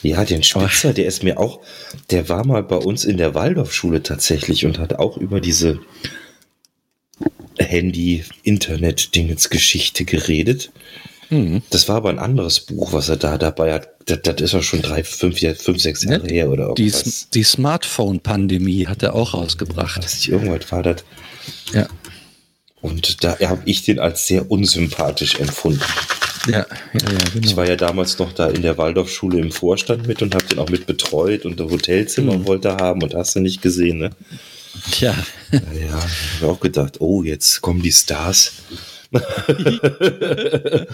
Ja, 0.02 0.26
den 0.26 0.42
Spitzer, 0.44 0.94
der 0.94 1.06
ist 1.06 1.22
mir 1.24 1.40
auch, 1.40 1.60
der 2.10 2.28
war 2.28 2.44
mal 2.46 2.64
bei 2.64 2.78
uns 2.78 3.06
in 3.06 3.18
der 3.18 3.36
Waldorfschule 3.36 4.02
tatsächlich 4.04 4.66
und 4.66 4.80
hat 4.80 4.96
auch 4.96 5.16
über 5.18 5.40
diese 5.40 5.80
Handy-Internet-Dingens-Geschichte 7.58 10.04
geredet. 10.06 10.72
Das 11.70 11.90
war 11.90 11.98
aber 11.98 12.10
ein 12.10 12.20
anderes 12.20 12.60
Buch, 12.60 12.94
was 12.94 13.10
er 13.10 13.18
da 13.18 13.38
dabei 13.38 13.74
hat. 13.74 13.90
Das, 14.06 14.22
das 14.22 14.42
ist 14.42 14.56
auch 14.56 14.62
schon 14.64 14.82
drei, 14.82 15.04
fünf, 15.04 15.40
ja, 15.40 15.54
fünf 15.54 15.82
sechs 15.82 16.04
Jahre 16.04 16.28
her 16.28 16.50
oder 16.50 16.74
die, 16.76 16.88
irgendwas. 16.88 17.30
die 17.34 17.44
Smartphone-Pandemie 17.44 18.88
hat 18.88 19.02
er 19.04 19.16
auch 19.16 19.34
rausgebracht. 19.34 20.04
Weiß 20.04 20.16
nicht, 20.16 20.30
irgendwas 20.30 20.72
war 20.72 20.84
das. 20.84 21.04
Ja, 21.74 21.88
Und 22.82 23.24
da 23.24 23.40
habe 23.40 23.62
ich 23.66 23.84
den 23.84 24.00
als 24.00 24.28
sehr 24.28 24.52
unsympathisch 24.52 25.40
empfunden. 25.40 25.82
ja, 26.48 26.60
ja, 26.60 26.66
ja 26.94 27.18
Ich 27.36 27.42
genau. 27.42 27.56
war 27.56 27.68
ja 27.68 27.76
damals 27.78 28.20
noch 28.20 28.34
da 28.34 28.48
in 28.50 28.62
der 28.62 28.78
Waldorfschule 28.78 29.40
im 29.40 29.52
Vorstand 29.52 30.08
mit 30.08 30.22
und 30.22 30.36
habe 30.36 30.46
den 30.46 30.60
auch 30.60 30.70
mit 30.70 30.86
betreut 30.86 31.46
und 31.46 31.60
ein 31.60 31.70
Hotelzimmer 31.70 32.46
wollte 32.46 32.70
er 32.70 32.78
haben 32.78 33.02
und 33.02 33.16
hast 33.16 33.36
du 33.36 33.40
nicht 33.40 33.62
gesehen, 33.62 34.00
ne? 34.00 34.10
Tja, 34.92 35.16
Ja, 35.52 35.60
ich 35.62 36.42
habe 36.42 36.52
auch 36.52 36.60
gedacht, 36.60 37.00
oh, 37.00 37.24
jetzt 37.24 37.62
kommen 37.62 37.82
die 37.82 37.92
Stars. 37.92 38.54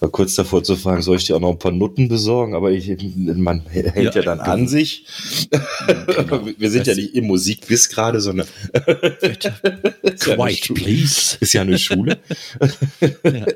War 0.00 0.08
kurz 0.10 0.34
davor 0.34 0.62
zu 0.64 0.76
fragen, 0.76 1.02
soll 1.02 1.16
ich 1.16 1.24
dir 1.26 1.36
auch 1.36 1.40
noch 1.40 1.50
ein 1.52 1.58
paar 1.58 1.70
Nutten 1.72 2.08
besorgen? 2.08 2.54
Aber 2.54 2.70
ich, 2.70 2.90
man 3.16 3.60
hält 3.66 3.94
ja, 3.96 4.02
Ja, 4.02 4.10
dann 4.22 4.38
genau. 4.38 4.50
an 4.50 4.68
sich. 4.68 5.06
Wir 6.58 6.70
sind 6.70 6.86
ja 6.86 6.94
nicht 6.94 7.14
im 7.14 7.26
Musikbiss 7.26 7.88
gerade, 7.88 8.20
sondern 8.20 8.46
ja 9.22 9.50
quiet, 10.18 10.64
Schu- 10.64 10.74
please. 10.74 11.36
Ist 11.40 11.52
ja 11.52 11.60
eine 11.62 11.78
Schule. 11.78 12.18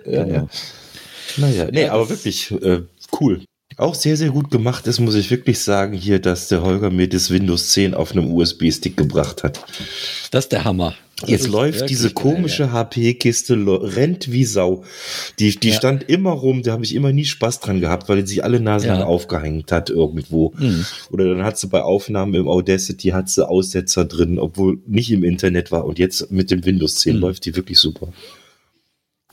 Ja, 0.07 0.25
genau. 0.25 0.49
Naja, 1.39 1.69
nee, 1.73 1.83
Ja, 1.87 1.93
aber 1.93 2.07
das- 2.07 2.11
wirklich 2.25 2.51
äh, 2.53 2.83
cool. 3.21 3.43
Auch 3.79 3.95
sehr, 3.95 4.17
sehr 4.17 4.31
gut 4.31 4.51
gemacht 4.51 4.87
ist, 4.87 5.01
muss 5.01 5.15
ich 5.15 5.31
wirklich 5.31 5.59
sagen, 5.59 5.93
hier, 5.93 6.19
dass 6.19 6.49
der 6.49 6.63
Holger 6.63 6.91
mir 6.91 7.09
das 7.09 7.31
Windows 7.31 7.71
10 7.73 7.93
auf 7.93 8.13
einem 8.13 8.33
USB-Stick 8.33 8.97
gebracht 8.97 9.43
hat. 9.45 9.63
Das 10.31 10.47
ist 10.47 10.53
der 10.53 10.65
Hammer. 10.65 10.95
Das 11.21 11.31
Jetzt 11.31 11.49
läuft 11.49 11.89
diese 11.91 12.11
komische 12.11 12.73
HP-Kiste, 12.73 13.55
lo- 13.55 13.77
rennt 13.77 14.31
wie 14.33 14.45
Sau. 14.45 14.85
Die, 15.39 15.55
die 15.59 15.71
Ja. 15.71 15.75
stand 15.75 16.09
immer 16.09 16.31
rum, 16.31 16.63
da 16.63 16.73
habe 16.73 16.85
ich 16.85 16.95
immer 16.95 17.13
nie 17.13 17.25
Spaß 17.27 17.61
dran 17.61 17.81
gehabt, 17.81 18.09
weil 18.09 18.27
sich 18.27 18.45
alle 18.45 18.61
Nasen 18.61 18.89
Ja. 18.89 19.05
aufgehängt 19.05 19.73
hat 19.73 19.89
irgendwo. 19.91 20.53
Mhm. 20.59 20.85
Oder 21.11 21.29
dann 21.35 21.43
hat 21.45 21.59
sie 21.59 21.69
bei 21.69 21.83
Aufnahmen 21.83 22.35
im 22.35 22.49
Audacity 22.49 23.09
hat 23.09 23.29
sie 23.31 23.47
Aussetzer 23.49 24.05
drin, 24.07 24.39
obwohl 24.39 24.79
nicht 24.87 25.11
im 25.11 25.23
Internet 25.25 25.71
war. 25.73 25.85
Und 25.87 25.99
jetzt 25.99 26.31
mit 26.31 26.51
dem 26.51 26.65
Windows 26.67 26.97
10 26.97 27.17
Mhm. 27.17 27.21
läuft 27.23 27.45
die 27.47 27.57
wirklich 27.57 27.79
super. 27.79 28.09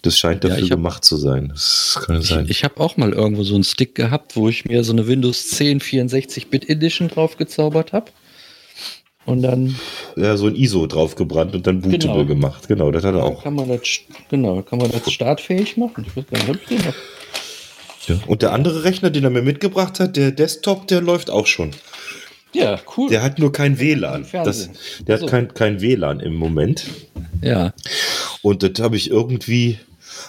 Das 0.04 0.18
scheint 0.20 0.44
Ja, 0.44 0.50
dafür 0.52 0.64
ich 0.66 0.72
hab- 0.72 0.78
gemacht 0.78 1.04
zu 1.04 1.16
sein. 1.18 1.50
Das 1.50 2.00
kann 2.06 2.22
sein. 2.22 2.46
Ich, 2.46 2.52
ich 2.52 2.64
habe 2.64 2.80
auch 2.80 2.98
mal 2.98 3.12
irgendwo 3.14 3.44
so 3.44 3.56
einen 3.56 3.64
Stick 3.64 3.96
gehabt, 3.96 4.36
wo 4.36 4.48
ich 4.50 4.66
mir 4.66 4.84
so 4.84 4.92
eine 4.94 5.08
Windows 5.08 5.48
10 5.50 5.80
64-Bit 5.82 6.70
Edition 6.70 7.08
drauf 7.08 7.38
gezaubert 7.38 7.92
habe. 7.94 8.12
Und 9.26 9.42
dann 9.42 9.76
ja, 10.18 10.36
so 10.36 10.48
ein 10.48 10.56
ISO 10.56 10.86
draufgebrannt 10.86 11.56
und 11.56 11.66
dann 11.66 11.80
bootable 11.82 12.00
Genau. 12.00 12.26
gemacht. 12.26 12.68
Genau, 12.68 12.92
das 12.92 13.06
hat 13.06 13.16
er 13.16 13.24
auch. 13.24 13.42
kann 13.44 13.56
man 13.56 13.70
das, 13.70 13.82
genau, 14.30 14.62
kann 14.62 14.80
man 14.80 14.92
das 14.92 15.10
startfähig 15.12 15.78
machen. 15.78 16.06
Ich 16.10 16.18
weiß 16.18 16.26
gar 16.30 16.38
nicht, 16.40 16.48
hab 16.50 16.56
ich 16.58 16.68
den 16.68 16.78
noch? 16.86 16.96
Ja. 18.08 18.20
Und 18.28 18.42
der 18.42 18.52
andere 18.52 18.84
Rechner, 18.84 19.10
den 19.10 19.24
er 19.24 19.30
mir 19.30 19.42
mitgebracht 19.42 20.02
hat, 20.02 20.18
der 20.18 20.32
Desktop, 20.32 20.88
der 20.90 21.00
läuft 21.00 21.30
auch 21.30 21.48
schon. 21.48 21.72
Ja, 22.52 22.78
cool. 22.98 23.10
Der 23.10 23.24
hat 23.24 23.40
nur 23.40 23.54
kein 23.54 23.80
WLAN. 23.80 24.26
Das, 24.34 24.70
der 25.08 25.14
hat 25.16 25.22
So. 25.22 25.26
kein, 25.28 25.54
kein 25.54 25.80
WLAN 25.80 26.20
im 26.20 26.36
Moment. 26.36 26.84
ja, 27.42 27.74
Und 28.42 28.62
das 28.62 28.84
habe 28.84 28.98
ich 28.98 29.10
irgendwie. 29.10 29.80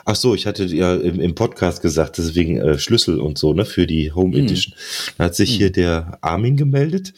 Ach 0.04 0.16
so, 0.16 0.34
ich 0.34 0.46
hatte 0.46 0.64
ja 0.64 0.94
im, 0.94 1.20
im 1.20 1.34
Podcast 1.34 1.82
gesagt, 1.82 2.18
deswegen 2.18 2.58
äh, 2.58 2.78
Schlüssel 2.78 3.20
und 3.20 3.38
so, 3.38 3.52
ne, 3.54 3.64
für 3.64 3.86
die 3.86 4.12
Home 4.12 4.36
Mhm. 4.36 4.44
Edition. 4.44 4.74
Da 5.18 5.24
hat 5.24 5.34
sich 5.36 5.50
hier 5.50 5.70
der 5.70 6.18
Armin 6.20 6.56
gemeldet. 6.56 7.12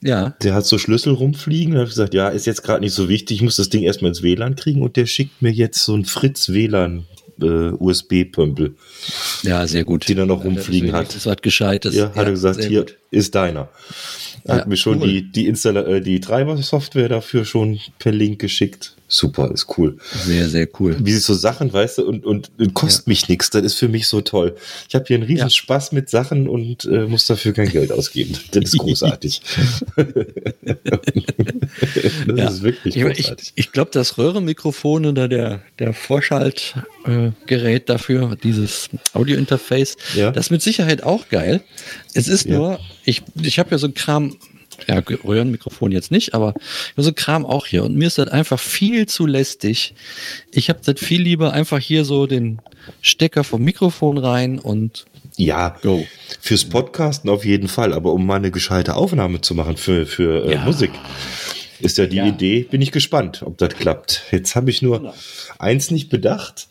ja. 0.00 0.30
Der 0.42 0.54
hat 0.54 0.66
so 0.66 0.78
Schlüssel 0.78 1.12
rumfliegen. 1.14 1.74
Da 1.74 1.80
habe 1.80 1.88
ich 1.88 1.94
gesagt, 1.94 2.14
ja, 2.14 2.28
ist 2.28 2.46
jetzt 2.46 2.62
gerade 2.62 2.80
nicht 2.80 2.92
so 2.94 3.08
wichtig. 3.08 3.38
Ich 3.38 3.42
muss 3.42 3.56
das 3.56 3.68
Ding 3.68 3.82
erstmal 3.82 4.10
ins 4.10 4.22
WLAN 4.22 4.54
kriegen. 4.56 4.82
Und 4.82 4.96
der 4.96 5.06
schickt 5.06 5.42
mir 5.42 5.50
jetzt 5.52 5.82
so 5.84 5.94
ein 5.96 6.04
Fritz 6.04 6.48
WLAN 6.50 7.06
äh, 7.40 7.46
USB-Pömpel. 7.70 8.74
Ja, 9.42 9.66
sehr 9.66 9.84
gut. 9.84 10.08
Die 10.08 10.14
dann 10.14 10.28
noch 10.28 10.38
Ja, 10.44 10.44
rumfliegen 10.50 10.90
das 10.90 10.98
hat. 11.00 11.14
Das 11.14 11.26
was 11.26 11.36
Gescheites. 11.42 11.94
Ja, 11.94 12.08
hat 12.14 12.26
er 12.26 12.30
gesagt, 12.30 12.64
hier 12.64 12.80
gut. 12.80 12.96
ist 13.10 13.34
deiner. 13.34 13.68
Er 14.44 14.54
Ja, 14.56 14.60
hat 14.60 14.68
mir 14.68 14.76
schon 14.76 15.00
cool. 15.00 15.08
die, 15.08 15.30
die, 15.32 15.48
äh, 15.48 16.00
die 16.00 16.20
Treiber-Software 16.20 17.08
dafür 17.08 17.44
schon 17.44 17.78
per 17.98 18.12
Link 18.12 18.40
geschickt. 18.40 18.94
Super, 19.08 19.50
ist 19.52 19.66
cool. 19.78 19.96
Sehr, 20.24 20.48
sehr 20.48 20.68
cool. 20.78 20.96
Wie 21.00 21.12
sie 21.12 21.18
so 21.20 21.34
Sachen, 21.34 21.72
weißt 21.72 21.98
du, 21.98 22.06
und, 22.06 22.24
und, 22.26 22.50
und 22.58 22.74
kostet 22.74 23.06
Ja. 23.06 23.10
mich 23.10 23.28
nichts, 23.28 23.50
das 23.50 23.62
ist 23.62 23.74
für 23.74 23.88
mich 23.88 24.06
so 24.06 24.20
toll. 24.20 24.54
Ich 24.88 24.94
habe 24.94 25.04
hier 25.06 25.16
einen 25.16 25.24
riesen 25.24 25.46
Ja. 25.46 25.50
Spaß 25.50 25.92
mit 25.92 26.08
Sachen 26.10 26.48
und 26.48 26.84
äh, 26.84 27.06
muss 27.06 27.26
dafür 27.26 27.52
kein 27.52 27.70
Geld 27.70 27.90
ausgeben. 27.92 28.36
Das 28.52 28.64
ist 28.64 28.78
großartig. 28.78 29.40
das 30.66 32.38
Ja. 32.38 32.48
ist 32.48 32.62
wirklich 32.62 32.96
Ich, 32.96 33.02
ich, 33.02 33.16
großartig. 33.16 33.52
ich 33.54 33.72
glaube, 33.72 33.90
das 33.92 34.18
Röhrenmikrofon 34.18 35.06
oder 35.06 35.28
der, 35.28 35.62
der 35.78 35.92
Vorschaltgerät 35.94 37.82
äh, 37.82 37.86
dafür, 37.86 38.36
dieses 38.42 38.88
Audiointerface, 39.14 39.96
das 40.16 40.36
ist 40.46 40.50
mit 40.50 40.62
Sicherheit 40.62 41.02
auch 41.02 41.28
geil. 41.28 41.60
Es 42.14 42.28
ist 42.28 42.48
nur, 42.48 42.78
ich, 43.04 43.22
ich 43.42 43.58
habe 43.58 43.70
ja 43.70 43.78
so 43.78 43.86
ein 43.86 43.94
Kram, 43.94 44.36
ja, 44.86 44.98
Röhrenmikrofon 45.24 45.92
jetzt 45.92 46.10
nicht, 46.10 46.34
aber 46.34 46.54
so 46.96 47.12
Kram 47.12 47.44
auch 47.44 47.66
hier 47.66 47.84
und 47.84 47.96
mir 47.96 48.06
ist 48.06 48.18
das 48.18 48.28
einfach 48.28 48.60
viel 48.60 49.06
zu 49.06 49.26
lästig. 49.26 49.94
Ich 50.52 50.68
habe 50.68 50.80
das 50.84 51.00
viel 51.00 51.20
lieber 51.22 51.52
einfach 51.52 51.78
hier 51.78 52.04
so 52.04 52.26
den 52.26 52.60
Stecker 53.02 53.44
vom 53.44 53.62
Mikrofon 53.62 54.18
rein 54.18 54.58
und 54.58 55.06
Ja, 55.36 55.76
go. 55.82 56.06
fürs 56.40 56.64
Podcasten 56.64 57.28
auf 57.28 57.44
jeden 57.44 57.68
Fall, 57.68 57.92
aber 57.92 58.12
um 58.12 58.24
mal 58.26 58.36
eine 58.36 58.50
gescheite 58.50 58.94
Aufnahme 58.94 59.40
zu 59.40 59.54
machen 59.54 59.76
für, 59.76 60.06
für 60.06 60.46
äh, 60.46 60.52
Ja. 60.54 60.64
Musik, 60.64 60.90
ist 61.80 61.98
ja 61.98 62.06
die 62.06 62.16
Ja. 62.16 62.26
Idee, 62.26 62.62
bin 62.70 62.80
ich 62.82 62.92
gespannt, 62.92 63.42
ob 63.44 63.58
das 63.58 63.74
klappt. 63.74 64.22
Jetzt 64.30 64.54
habe 64.56 64.70
ich 64.70 64.80
nur 64.82 64.98
Genau. 65.00 65.14
eins 65.58 65.90
nicht 65.90 66.08
bedacht. 66.08 66.68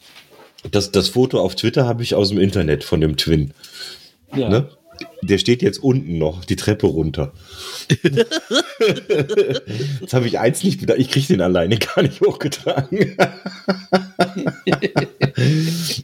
Das, 0.71 0.91
das 0.91 1.09
Foto 1.09 1.39
auf 1.39 1.55
Twitter 1.55 1.85
habe 1.87 2.03
ich 2.03 2.15
aus 2.15 2.29
dem 2.29 2.39
Internet 2.39 2.83
von 2.83 2.99
dem 2.99 3.15
Twin. 3.15 3.51
Ja. 4.35 4.49
Ne? 4.49 4.69
Der 5.21 5.37
steht 5.37 5.61
jetzt 5.61 5.77
unten 5.79 6.17
noch, 6.17 6.45
die 6.45 6.55
Treppe 6.55 6.87
runter. 6.87 7.33
Jetzt 10.01 10.13
habe 10.13 10.27
ich 10.27 10.39
eins 10.39 10.63
nicht 10.63 10.79
bedacht. 10.79 10.99
Ich 10.99 11.09
kriege 11.09 11.27
den 11.27 11.41
alleine 11.41 11.77
gar 11.77 12.01
nicht 12.01 12.21
hochgetragen. 12.21 13.15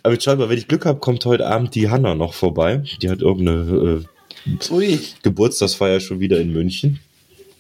Aber 0.03 0.13
jetzt 0.13 0.23
schau 0.23 0.35
mal, 0.35 0.49
wenn 0.49 0.57
ich 0.57 0.67
Glück 0.67 0.85
habe, 0.85 0.99
kommt 0.99 1.25
heute 1.25 1.45
Abend 1.47 1.75
die 1.75 1.89
Hanna 1.89 2.15
noch 2.15 2.33
vorbei. 2.33 2.83
Die 3.01 3.09
hat 3.09 3.21
irgendeine 3.21 4.03
äh, 4.47 5.07
Geburtstagsfeier 5.21 5.99
schon 5.99 6.19
wieder 6.19 6.39
in 6.39 6.51
München. 6.53 6.99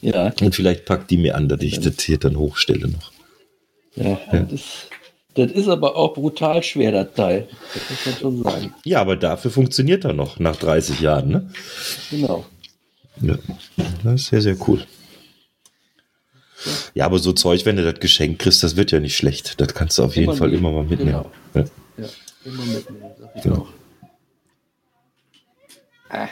Ja, 0.01 0.33
Und 0.41 0.53
vielleicht 0.55 0.85
packt 0.85 1.11
die 1.11 1.17
mir 1.17 1.35
an, 1.35 1.47
dass 1.47 1.61
ich 1.61 1.79
das 1.79 2.01
hier 2.01 2.17
dann 2.17 2.37
hochstelle 2.37 2.89
noch. 2.89 3.11
ja, 3.95 4.19
Das, 4.31 4.51
ist, 4.51 4.89
das 5.35 5.51
ist 5.51 5.67
aber 5.67 5.95
auch 5.95 6.13
brutal 6.13 6.61
schwer, 6.63 6.91
das 6.91 7.13
Teil. 7.13 7.47
Das 7.73 7.89
muss 7.89 8.05
man 8.05 8.15
schon 8.15 8.43
sagen. 8.43 8.75
Ja, 8.85 9.01
aber 9.01 9.15
dafür 9.15 9.51
funktioniert 9.51 10.05
er 10.05 10.13
noch 10.13 10.39
nach 10.39 10.55
30 10.55 10.99
Jahren. 10.99 11.29
Ne? 11.29 11.49
Genau. 12.11 12.45
Ja, 13.21 13.37
das 14.03 14.13
ist 14.15 14.27
sehr, 14.27 14.41
sehr 14.41 14.57
cool. 14.67 14.85
Ja, 16.93 17.05
aber 17.05 17.19
so 17.19 17.33
Zeug, 17.33 17.65
wenn 17.65 17.75
du 17.75 17.83
das 17.83 17.99
Geschenk 17.99 18.39
kriegst, 18.39 18.63
das 18.63 18.75
wird 18.75 18.91
ja 18.91 18.99
nicht 18.99 19.15
schlecht. 19.15 19.59
Das 19.59 19.73
kannst 19.73 19.97
du 19.97 20.03
auf 20.03 20.15
jeden 20.15 20.29
Immer 20.29 20.37
Fall 20.37 20.53
immer 20.53 20.71
mal 20.71 20.83
mitnehmen. 20.83 21.25
Genau. 21.53 21.65
Ja. 21.97 22.05
Ja, 22.05 22.09
immer 22.45 22.65
mitnehmen, 22.65 23.11
sag 23.19 23.35
ich 23.35 23.43
Genau. 23.43 23.67
Ah. 26.09 26.27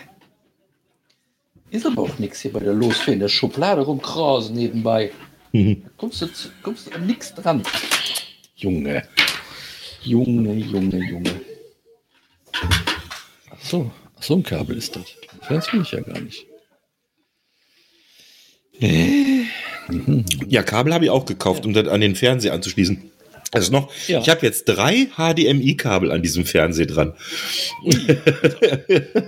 Ist 1.71 1.85
aber 1.85 2.03
auch 2.03 2.19
nichts 2.19 2.41
hier 2.41 2.53
bei 2.53 2.59
der 2.59 2.73
Losfee 2.73 3.13
in 3.13 3.19
der 3.19 3.29
Schublade 3.29 3.81
rumkrausen 3.81 4.55
nebenbei. 4.55 5.11
Mhm. 5.53 5.83
Da 5.83 5.89
kommst 5.97 6.21
du, 6.21 6.27
kommst 6.61 6.87
du 6.87 6.91
an 6.95 7.05
nichts 7.07 7.33
dran. 7.33 7.63
Junge. 8.61 9.07
Junge, 10.03 10.53
Junge, 10.53 10.97
Junge. 11.09 11.41
Ach 13.49 13.59
so, 13.61 13.91
ach 14.17 14.23
so 14.23 14.35
ein 14.35 14.43
Kabel 14.43 14.77
ist 14.77 14.95
das. 14.95 15.15
Das 15.49 15.73
will 15.73 15.81
ich 15.81 15.91
ja 15.91 16.01
gar 16.01 16.19
nicht. 16.19 16.45
Ja, 20.47 20.61
Kabel 20.63 20.93
habe 20.93 21.05
ich 21.05 21.11
auch 21.11 21.25
gekauft, 21.25 21.65
um 21.65 21.73
das 21.73 21.87
an 21.87 22.01
den 22.01 22.15
Fernseher 22.15 22.53
anzuschließen. 22.53 23.10
Also 23.53 23.71
noch, 23.73 23.91
Ja. 24.07 24.21
ich 24.21 24.29
habe 24.29 24.45
jetzt 24.45 24.65
drei 24.65 25.07
HDMI-Kabel 25.17 26.11
an 26.11 26.21
diesem 26.21 26.45
Fernseher 26.45 26.85
dran. 26.85 27.13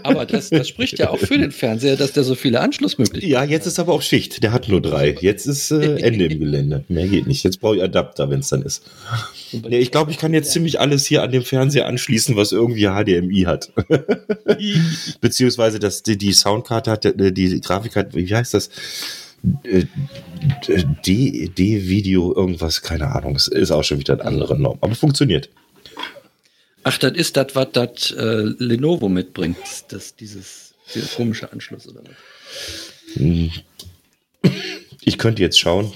Aber 0.04 0.26
das, 0.26 0.50
das 0.50 0.68
spricht 0.70 1.00
ja 1.00 1.10
auch 1.10 1.20
für 1.20 1.38
den 1.38 1.52
Fernseher, 1.52 1.96
dass 1.98 2.14
der 2.14 2.24
so 2.24 2.36
viele 2.36 2.62
Anschlussmöglichkeiten 2.62 3.30
Ja, 3.30 3.44
jetzt 3.44 3.66
ist 3.68 3.80
aber 3.80 3.94
auch 3.94 4.02
Schicht. 4.02 4.42
Der 4.44 4.52
hat 4.54 4.70
nur 4.70 4.82
drei. 4.82 5.16
Jetzt 5.20 5.46
ist 5.46 5.72
äh, 5.72 5.98
Ende 6.02 6.26
im 6.26 6.40
Gelände. 6.40 6.84
Mehr 6.88 7.08
geht 7.08 7.28
nicht. 7.28 7.44
Jetzt 7.44 7.60
brauche 7.60 7.76
ich 7.78 7.84
Adapter, 7.84 8.30
wenn 8.30 8.40
es 8.40 8.50
dann 8.50 8.62
ist. 8.62 8.84
hat. 9.06 9.30
Ja, 9.70 9.78
ich 9.78 9.92
glaube, 9.92 10.12
ich 10.12 10.18
kann 10.18 10.34
jetzt 10.34 10.52
ziemlich 10.52 10.80
alles 10.80 11.06
hier 11.06 11.22
an 11.24 11.32
dem 11.32 11.44
Fernseher 11.44 11.86
anschließen, 11.86 12.36
was 12.36 12.52
irgendwie 12.52 12.88
HDMI 12.88 13.42
hat. 13.44 13.72
Beziehungsweise 15.22 15.80
das, 15.80 16.04
die, 16.04 16.18
die 16.18 16.34
Soundkarte 16.34 16.92
hat, 16.92 17.06
äh, 17.06 17.32
die 17.32 17.60
Grafikkarte, 17.62 18.16
wie 18.16 18.34
heißt 18.34 18.54
das? 18.54 18.70
D-Video, 21.06 22.34
irgendwas, 22.36 22.82
keine 22.82 23.14
Ahnung. 23.14 23.36
Es 23.36 23.48
ist 23.48 23.72
auch 23.72 23.84
schon 23.84 24.00
wieder 24.00 24.14
eine 24.14 24.26
andere 24.26 24.58
Norm. 24.58 24.78
Aber 24.82 24.96
funktioniert. 24.96 25.50
Ach, 26.84 26.98
das 26.98 27.14
ist 27.14 27.38
das, 27.38 27.48
was 27.54 27.68
das 27.74 28.12
äh, 28.12 28.44
Lenovo 28.58 29.10
mitbringt. 29.10 29.58
Das, 29.90 30.16
dieses, 30.16 30.74
dieser 30.94 31.08
komische 31.08 31.52
Anschluss 31.52 31.88
oder 31.88 32.02
was? 32.04 33.16
Hm. 33.16 33.52
Ich 35.02 35.18
könnte 35.18 35.42
jetzt 35.42 35.60
schauen. 35.60 35.92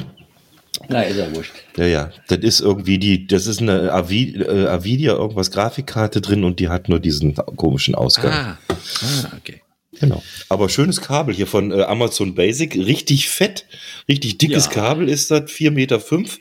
Na, 0.89 1.01
ist 1.01 1.17
ja 1.17 1.33
wurscht. 1.35 1.53
Ja, 1.75 1.85
ja, 1.85 2.11
das 2.27 2.39
ist 2.39 2.59
irgendwie 2.61 2.99
die, 2.99 3.27
das 3.27 3.47
ist 3.47 3.61
eine 3.61 3.91
Avi, 3.91 4.35
äh, 4.35 4.67
Avidia, 4.67 5.13
irgendwas 5.13 5.51
Grafikkarte 5.51 6.21
drin 6.21 6.43
und 6.43 6.59
die 6.59 6.69
hat 6.69 6.87
nur 6.87 6.99
diesen 6.99 7.35
komischen 7.35 7.95
Ausgang. 7.95 8.31
Ah, 8.31 8.57
ah 8.69 9.31
okay. 9.37 9.61
Genau. 9.99 10.23
Aber 10.49 10.69
schönes 10.69 11.01
Kabel 11.01 11.33
hier 11.35 11.47
von 11.47 11.71
äh, 11.71 11.83
Amazon 11.83 12.35
Basic, 12.35 12.75
richtig 12.75 13.29
fett, 13.29 13.65
richtig 14.07 14.37
dickes 14.37 14.65
Ja. 14.65 14.71
Kabel 14.71 15.09
ist 15.09 15.31
das, 15.31 15.49
4,5 15.49 15.71
Meter 15.71 15.99
fünf 15.99 16.39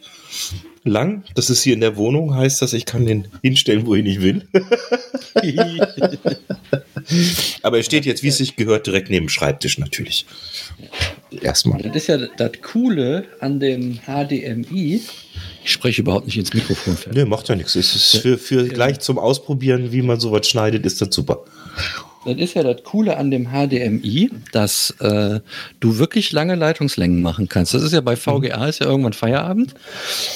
lang. 0.84 1.24
Das 1.34 1.50
ist 1.50 1.62
hier 1.62 1.74
in 1.74 1.80
der 1.80 1.96
Wohnung, 1.96 2.34
heißt 2.34 2.62
das, 2.62 2.72
ich 2.72 2.86
kann 2.86 3.06
den 3.06 3.28
hinstellen, 3.42 3.86
wohin 3.86 4.06
ich 4.06 4.20
will. 4.20 4.46
Aber 7.62 7.76
er 7.76 7.82
steht 7.82 8.06
jetzt, 8.06 8.22
wie 8.22 8.28
es 8.28 8.38
sich 8.38 8.56
gehört, 8.56 8.86
direkt 8.86 9.10
neben 9.10 9.26
dem 9.26 9.28
Schreibtisch 9.28 9.78
natürlich. 9.78 10.26
Erstmal. 11.42 11.82
Das 11.82 11.94
ist 11.96 12.06
ja 12.06 12.18
das 12.18 12.52
Coole 12.62 13.26
an 13.40 13.60
dem 13.60 13.98
HDMI. 14.06 15.02
Ich 15.64 15.72
spreche 15.72 16.02
überhaupt 16.02 16.26
nicht 16.26 16.38
ins 16.38 16.54
Mikrofon. 16.54 16.96
Nee, 17.12 17.24
macht 17.24 17.48
ja 17.48 17.56
nichts. 17.56 17.74
Es 17.74 17.94
ist 17.94 18.16
für, 18.22 18.38
für 18.38 18.66
gleich 18.66 19.00
zum 19.00 19.18
Ausprobieren, 19.18 19.92
wie 19.92 20.02
man 20.02 20.20
sowas 20.20 20.48
schneidet, 20.48 20.86
ist 20.86 21.00
das 21.00 21.14
super. 21.14 21.44
Das 22.26 22.36
ist 22.36 22.54
ja 22.54 22.62
das 22.62 22.82
Coole 22.82 23.16
an 23.16 23.30
dem 23.30 23.48
HDMI, 23.52 24.30
dass 24.52 24.90
äh, 25.00 25.40
du 25.80 25.98
wirklich 25.98 26.32
lange 26.32 26.54
Leitungslängen 26.56 27.22
machen 27.22 27.48
kannst. 27.48 27.72
Das 27.74 27.82
ist 27.82 27.92
ja 27.92 28.00
bei 28.00 28.16
VGA 28.16 28.66
ist 28.66 28.80
ja 28.80 28.86
irgendwann 28.86 29.12
Feierabend, 29.12 29.74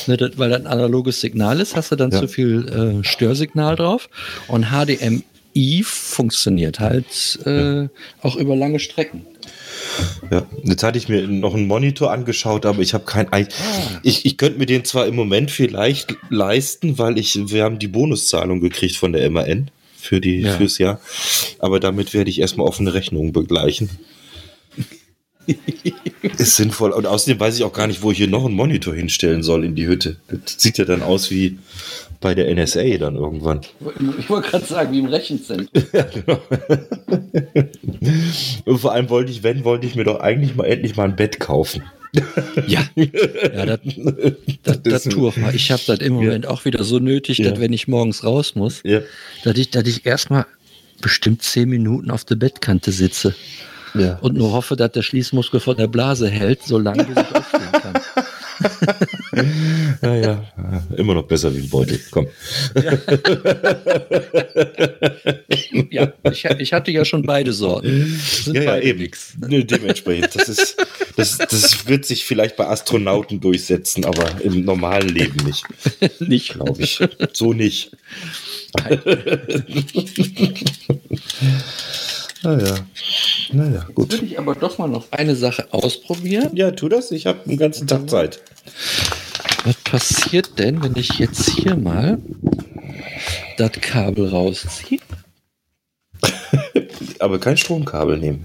ne, 0.07 0.17
das, 0.17 0.39
weil 0.39 0.51
das 0.51 0.61
ein 0.61 0.67
analoges 0.67 1.21
Signal 1.21 1.61
ist, 1.61 1.77
hast 1.77 1.91
du 1.93 1.97
dann 1.97 2.11
Ja. 2.11 2.21
zu 2.21 2.29
viel 2.29 3.01
äh, 3.03 3.05
Störsignal 3.07 3.77
drauf. 3.77 4.09
Und 4.49 4.67
HDMI 4.71 5.83
funktioniert 5.85 6.79
halt 6.81 7.39
äh, 7.45 7.89
auch 8.23 8.37
über 8.37 8.55
lange 8.57 8.79
Strecken. 8.79 9.27
Ja, 10.31 10.47
jetzt 10.65 10.83
hatte 10.83 10.99
ich 10.99 11.09
mir 11.09 11.27
noch 11.27 11.55
einen 11.55 11.67
Monitor 11.67 12.13
angeschaut, 12.13 12.67
aber 12.67 12.81
ich 12.83 12.95
habe 12.95 13.05
kein. 13.05 13.33
Ei- 13.33 13.49
Ich, 14.03 14.25
ich 14.27 14.37
könnte 14.37 14.59
mir 14.59 14.67
den 14.67 14.85
zwar 14.85 15.07
im 15.07 15.17
Moment 15.17 15.51
vielleicht 15.51 16.17
leisten, 16.29 16.99
weil 16.99 17.19
ich, 17.19 17.39
wir 17.51 17.65
haben 17.65 17.79
die 17.79 17.89
Bonuszahlung 17.89 18.61
gekriegt 18.61 18.97
von 18.97 19.13
der 19.13 19.29
MAN 19.31 19.71
für 20.01 20.21
die 20.21 20.41
Ja. 20.41 20.57
fürs 20.57 20.79
Jahr, 20.79 21.01
aber 21.59 21.81
damit 21.81 22.15
werde 22.15 22.31
ich 22.31 22.41
erstmal 22.41 22.67
offene 22.67 22.95
Rechnungen 22.95 23.33
begleichen. 23.33 23.91
Ist 26.39 26.57
sinnvoll. 26.57 26.93
Und 26.93 27.07
außerdem 27.07 27.41
weiß 27.41 27.57
ich 27.57 27.65
auch 27.65 27.73
gar 27.73 27.87
nicht, 27.87 28.03
wo 28.03 28.11
ich 28.13 28.19
hier 28.19 28.29
noch 28.29 28.45
einen 28.45 28.55
Monitor 28.55 28.95
hinstellen 28.95 29.43
soll 29.43 29.65
in 29.65 29.75
die 29.75 29.87
Hütte. 29.87 30.17
Das 30.29 30.57
sieht 30.59 30.79
ja 30.79 30.85
dann 30.85 31.03
aus 31.03 31.31
wie 31.31 31.59
bei 32.21 32.35
der 32.35 32.55
NSA 32.55 32.99
dann 32.99 33.17
irgendwann. 33.17 33.63
Ich 34.19 34.29
wollte 34.29 34.51
gerade 34.51 34.65
sagen, 34.67 34.93
wie 34.93 34.99
im 35.01 35.07
Rechenzentrum. 35.07 35.69
Ja, 35.93 36.03
genau. 36.03 36.41
Und 38.67 38.79
vor 38.79 38.93
allem 38.93 39.09
wollte 39.11 39.33
ich, 39.33 39.43
wenn, 39.43 39.65
wollte 39.65 39.87
ich 39.87 39.95
mir 39.97 40.05
doch 40.05 40.21
eigentlich 40.21 40.55
mal 40.55 40.65
endlich 40.67 40.97
mal 40.97 41.05
ein 41.05 41.17
Bett 41.17 41.41
kaufen. 41.41 41.83
Ja, 42.67 42.83
ja 42.97 43.67
das, 43.67 43.81
das, 44.63 44.83
das 44.83 45.05
tue 45.05 45.29
ich 45.31 45.37
mal. 45.37 45.55
Ich 45.55 45.71
habe 45.71 45.83
das 45.87 45.99
im 46.01 46.15
Moment 46.15 46.47
auch 46.47 46.65
wieder 46.65 46.83
so 46.85 46.99
nötig, 46.99 47.39
Ja. 47.39 47.51
dass 47.51 47.61
wenn 47.61 47.73
ich 47.73 47.89
morgens 47.89 48.25
raus 48.25 48.55
muss, 48.55 48.81
Ja. 48.85 49.01
dass 49.45 49.57
ich, 49.57 49.71
dass 49.71 49.87
ich 49.87 50.05
erstmal 50.07 50.47
bestimmt 51.01 51.43
zehn 51.43 51.69
Minuten 51.69 52.11
auf 52.11 52.25
der 52.25 52.35
Bettkante 52.37 52.93
sitze 52.93 53.35
Ja. 53.95 54.19
und 54.21 54.35
nur 54.37 54.53
hoffe, 54.53 54.77
dass 54.77 54.93
der 54.93 55.03
Schließmuskel 55.03 55.61
von 55.61 55.77
der 55.77 55.87
Blase 55.87 56.29
hält, 56.29 56.61
solange 56.65 57.05
bis 57.05 57.17
ich 57.17 57.37
aufstehen 57.37 57.73
kann. 57.73 58.01
Ja, 60.03 60.15
ja, 60.15 60.45
ja, 60.57 60.83
immer 60.97 61.15
noch 61.15 61.25
besser 61.25 61.55
wie 61.55 61.61
ein 61.61 61.69
Beutel. 61.69 62.01
Komm. 62.11 62.27
Ja, 65.91 66.13
ich, 66.31 66.45
ich 66.45 66.73
hatte 66.73 66.91
ja 66.93 67.05
schon 67.05 67.23
beide 67.23 67.53
Sorten. 67.53 68.19
Sind 68.45 68.55
Ja, 68.57 68.63
ja, 68.63 68.79
eben. 68.79 69.01
nix. 69.01 69.35
Dementsprechend. 69.37 70.35
Das, 70.37 70.49
ist, 70.49 70.77
das, 71.17 71.39
das 71.39 71.87
wird 71.89 72.07
sich 72.07 72.25
vielleicht 72.25 72.57
bei 72.57 72.67
Astronauten 72.69 73.41
durchsetzen, 73.41 74.05
aber 74.05 74.41
im 74.43 74.65
normalen 74.65 75.09
Leben 75.09 75.45
nicht, 75.45 75.65
Nicht. 76.21 76.55
glaube 76.55 76.81
ich. 76.83 77.01
So 77.33 77.53
nicht. 77.53 77.91
Naja. 82.43 82.75
Naja, 83.53 83.87
gut. 83.95 84.13
Würde 84.13 84.25
ich 84.27 84.39
aber 84.39 84.55
doch 84.55 84.79
mal 84.79 84.89
noch 84.89 85.11
eine 85.11 85.35
Sache 85.37 85.67
ausprobieren. 85.73 86.51
Ja, 86.55 86.71
tu 86.71 86.89
das. 86.89 87.11
Ich 87.11 87.27
habe 87.27 87.41
einen 87.47 87.59
ganzen 87.59 87.87
Tag 87.87 88.09
Zeit. 88.09 88.41
Was 89.65 89.77
passiert 89.77 90.59
denn, 90.59 90.83
wenn 90.83 90.97
ich 90.97 91.19
jetzt 91.19 91.51
hier 91.51 91.77
mal 91.77 92.19
das 93.57 93.73
Kabel 93.73 94.29
rausziehe? 94.29 95.01
Aber 97.19 97.39
kein 97.39 97.57
Stromkabel 97.57 98.19
nehmen. 98.19 98.45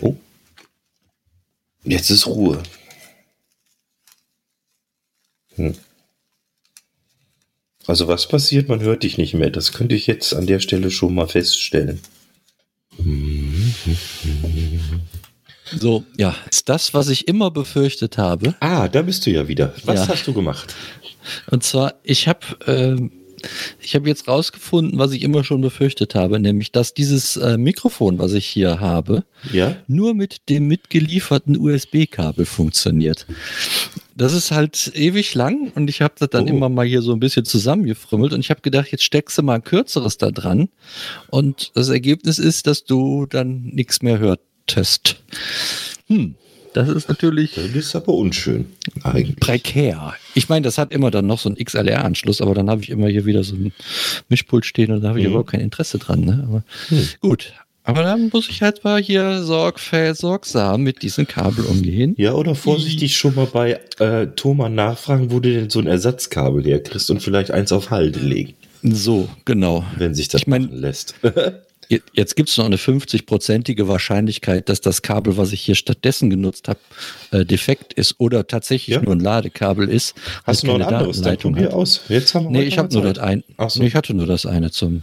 Oh. 0.00 0.16
Jetzt 1.84 2.10
ist 2.10 2.26
Ruhe. 2.26 2.62
Hm. 5.54 5.74
Also 7.86 8.08
was 8.08 8.26
passiert? 8.26 8.68
Man 8.68 8.80
hört 8.80 9.02
dich 9.04 9.16
nicht 9.18 9.34
mehr. 9.34 9.50
Das 9.50 9.72
könnte 9.72 9.94
ich 9.94 10.06
jetzt 10.06 10.34
an 10.34 10.46
der 10.46 10.60
Stelle 10.60 10.90
schon 10.90 11.14
mal 11.14 11.28
feststellen. 11.28 12.00
So, 15.78 16.04
ja, 16.16 16.34
ist 16.50 16.68
das, 16.68 16.94
was 16.94 17.08
ich 17.08 17.26
immer 17.28 17.50
befürchtet 17.50 18.18
habe. 18.18 18.54
Ah, 18.60 18.88
da 18.88 19.02
bist 19.02 19.26
du 19.26 19.30
ja 19.30 19.48
wieder. 19.48 19.74
Was 19.84 20.00
Ja. 20.06 20.08
hast 20.14 20.26
du 20.26 20.32
gemacht? 20.32 20.74
Und 21.50 21.64
zwar, 21.64 21.94
ich 22.04 22.28
habe 22.28 22.40
ähm, 22.66 23.10
ich 23.80 23.94
habe 23.94 24.08
jetzt 24.08 24.26
rausgefunden, 24.28 24.98
was 24.98 25.12
ich 25.12 25.22
immer 25.22 25.44
schon 25.44 25.60
befürchtet 25.60 26.14
habe, 26.14 26.40
nämlich, 26.40 26.72
dass 26.72 26.94
dieses 26.94 27.36
äh, 27.36 27.58
Mikrofon, 27.58 28.18
was 28.18 28.32
ich 28.32 28.46
hier 28.46 28.80
habe, 28.80 29.24
Ja? 29.52 29.76
nur 29.86 30.14
mit 30.14 30.48
dem 30.48 30.66
mitgelieferten 30.68 31.56
USB-Kabel 31.56 32.46
funktioniert. 32.46 33.26
Das 34.16 34.32
ist 34.32 34.50
halt 34.52 34.90
ewig 34.94 35.34
lang 35.34 35.70
und 35.74 35.90
ich 35.90 36.00
habe 36.00 36.14
das 36.18 36.30
dann 36.30 36.44
Oh. 36.44 36.48
immer 36.48 36.68
mal 36.70 36.86
hier 36.86 37.02
so 37.02 37.12
ein 37.12 37.20
bisschen 37.20 37.44
zusammengefrimmelt 37.44 38.32
und 38.32 38.40
ich 38.40 38.50
habe 38.50 38.62
gedacht, 38.62 38.88
jetzt 38.90 39.04
steckst 39.04 39.36
du 39.36 39.42
mal 39.42 39.56
ein 39.56 39.64
kürzeres 39.64 40.16
da 40.16 40.30
dran 40.30 40.68
und 41.28 41.70
das 41.74 41.88
Ergebnis 41.90 42.38
ist, 42.38 42.66
dass 42.66 42.84
du 42.84 43.26
dann 43.26 43.62
nichts 43.64 44.00
mehr 44.00 44.18
hörtest. 44.76 45.16
Hm, 46.08 46.34
das 46.72 46.88
ist 46.88 47.08
natürlich 47.08 47.52
Das 47.54 47.64
ist 47.74 47.96
aber 47.96 48.12
unschön. 48.14 48.66
Eigentlich. 49.02 49.36
prekär. 49.36 50.14
Ich 50.34 50.48
meine, 50.48 50.64
das 50.64 50.78
hat 50.78 50.92
immer 50.92 51.10
dann 51.10 51.26
noch 51.26 51.38
so 51.38 51.48
einen 51.48 51.56
XLR-Anschluss, 51.56 52.40
aber 52.40 52.54
dann 52.54 52.68
habe 52.70 52.82
ich 52.82 52.90
immer 52.90 53.08
hier 53.08 53.24
wieder 53.24 53.44
so 53.44 53.54
ein 53.54 53.72
Mischpult 54.28 54.66
stehen 54.66 54.92
und 54.92 55.02
da 55.02 55.08
habe 55.10 55.18
ich 55.20 55.24
Mhm. 55.24 55.30
überhaupt 55.32 55.50
kein 55.50 55.60
Interesse 55.60 55.98
dran. 55.98 56.20
Ne? 56.20 56.44
Aber 56.46 56.62
Hm. 56.88 57.08
gut. 57.20 57.52
Aber 57.84 58.02
dann 58.02 58.30
muss 58.32 58.48
ich 58.48 58.62
halt 58.62 58.82
mal 58.82 59.00
hier 59.00 59.44
sorgfältig, 59.44 60.18
sorgsam 60.20 60.82
mit 60.82 61.02
diesem 61.02 61.28
Kabel 61.28 61.64
umgehen. 61.66 62.16
Ja, 62.18 62.32
oder 62.32 62.56
vorsichtig 62.56 63.16
schon 63.16 63.36
mal 63.36 63.46
bei 63.46 63.78
äh, 64.00 64.26
Thomas 64.34 64.72
nachfragen, 64.72 65.30
wo 65.30 65.38
du 65.38 65.52
denn 65.54 65.70
so 65.70 65.78
ein 65.78 65.86
Ersatzkabel 65.86 66.64
herkriegst 66.64 67.08
und 67.12 67.22
vielleicht 67.22 67.52
eins 67.52 67.70
auf 67.70 67.90
Halde 67.92 68.18
legen, 68.18 68.54
So, 68.82 69.28
genau. 69.44 69.84
wenn 69.98 70.16
sich 70.16 70.26
das 70.26 70.40
Ich 70.42 70.46
mein- 70.48 70.62
machen 70.62 70.78
lässt. 70.78 71.14
Je- 71.88 72.00
Jetzt 72.12 72.34
gibt 72.36 72.48
es 72.48 72.56
noch 72.56 72.64
eine 72.64 72.76
50-prozentige 72.78 73.86
Wahrscheinlichkeit, 73.88 74.68
dass 74.68 74.80
das 74.80 75.02
Kabel, 75.02 75.36
was 75.36 75.52
ich 75.52 75.60
hier 75.60 75.74
stattdessen 75.76 76.30
genutzt 76.30 76.68
habe, 76.68 76.78
äh, 77.30 77.44
defekt 77.44 77.92
ist 77.92 78.16
oder 78.18 78.46
tatsächlich 78.46 78.96
Ja. 78.96 79.02
nur 79.02 79.14
ein 79.14 79.20
Ladekabel 79.20 79.88
ist. 79.88 80.14
Hast 80.44 80.62
du 80.62 80.66
das 80.68 80.78
noch 80.78 80.86
ein 80.86 80.94
anderes? 80.94 81.22
Dann 81.22 81.36
probier 81.36 81.74
aus. 81.74 82.00
Jetzt 82.08 82.34
haben 82.34 82.46
wir 82.46 82.50
Nee, 82.50 82.62
ich 82.62 82.78
habe 82.78 82.92
nur 82.92 83.02
das 83.04 83.18
ein. 83.18 83.44
Ach 83.56 83.70
so. 83.70 83.80
Nee, 83.80 83.86
ich 83.88 83.94
hatte 83.94 84.14
nur 84.14 84.26
das 84.26 84.46
eine 84.46 84.70
zum. 84.70 85.02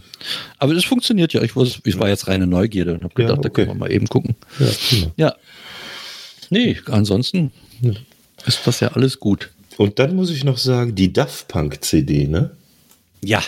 Aber 0.58 0.72
es 0.74 0.84
funktioniert 0.84 1.32
ja. 1.32 1.42
Ich, 1.42 1.56
wusste, 1.56 1.80
ich 1.84 1.98
war 1.98 2.08
jetzt 2.08 2.26
reine 2.28 2.46
Neugierde 2.46 2.94
und 2.94 3.04
habe 3.04 3.14
Ja, 3.22 3.28
gedacht, 3.28 3.44
da 3.44 3.48
okay. 3.48 3.64
können 3.64 3.68
wir 3.76 3.86
mal 3.86 3.92
eben 3.92 4.06
gucken. 4.08 4.36
Ja. 4.58 4.66
Ja. 5.16 5.34
Nee, 6.50 6.76
ansonsten 6.86 7.50
ist 8.46 8.60
das 8.66 8.80
ja 8.80 8.88
alles 8.88 9.18
gut. 9.20 9.50
Und 9.78 9.98
dann 9.98 10.14
muss 10.14 10.30
ich 10.30 10.44
noch 10.44 10.58
sagen, 10.58 10.94
die 10.94 11.12
Daft 11.12 11.48
Punk 11.48 11.82
CD, 11.82 12.26
ne? 12.28 12.50
Ja. 13.24 13.42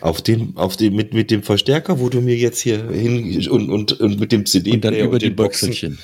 Auf 0.00 0.22
dem, 0.22 0.56
auf 0.56 0.76
dem, 0.76 0.94
mit, 0.94 1.14
mit 1.14 1.30
dem 1.30 1.42
Verstärker, 1.42 1.98
wo 2.00 2.08
du 2.08 2.20
mir 2.20 2.36
jetzt 2.36 2.60
hier 2.60 2.90
hin 2.90 3.48
und, 3.48 3.68
und, 3.70 3.92
und 4.00 4.20
mit 4.20 4.32
dem 4.32 4.46
CD 4.46 4.72
Und 4.72 4.84
dann 4.84 4.94
über 4.94 5.18
die 5.18 5.26
den 5.26 5.36
Boxen. 5.36 5.68
Boxelchen. 5.68 5.98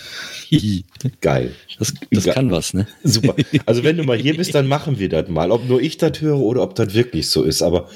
Hihi. 0.49 0.85
Geil. 1.21 1.53
Das, 1.79 1.95
das 2.11 2.25
Ja. 2.27 2.35
kann 2.35 2.51
was, 2.51 2.75
ne? 2.75 2.87
Super. 3.03 3.35
Also 3.67 3.85
wenn 3.85 3.97
du 3.97 4.05
mal 4.05 4.19
hier 4.19 4.37
bist, 4.37 4.55
dann 4.55 4.67
machen 4.67 4.99
wir 4.99 5.09
das 5.09 5.29
mal. 5.29 5.51
Ob 5.51 5.69
nur 5.69 5.81
ich 5.81 5.97
das 5.99 6.21
höre 6.21 6.39
oder 6.39 6.63
ob 6.63 6.75
das 6.75 6.95
wirklich 6.95 7.29
so 7.29 7.43
ist. 7.43 7.63
Aber 7.63 7.89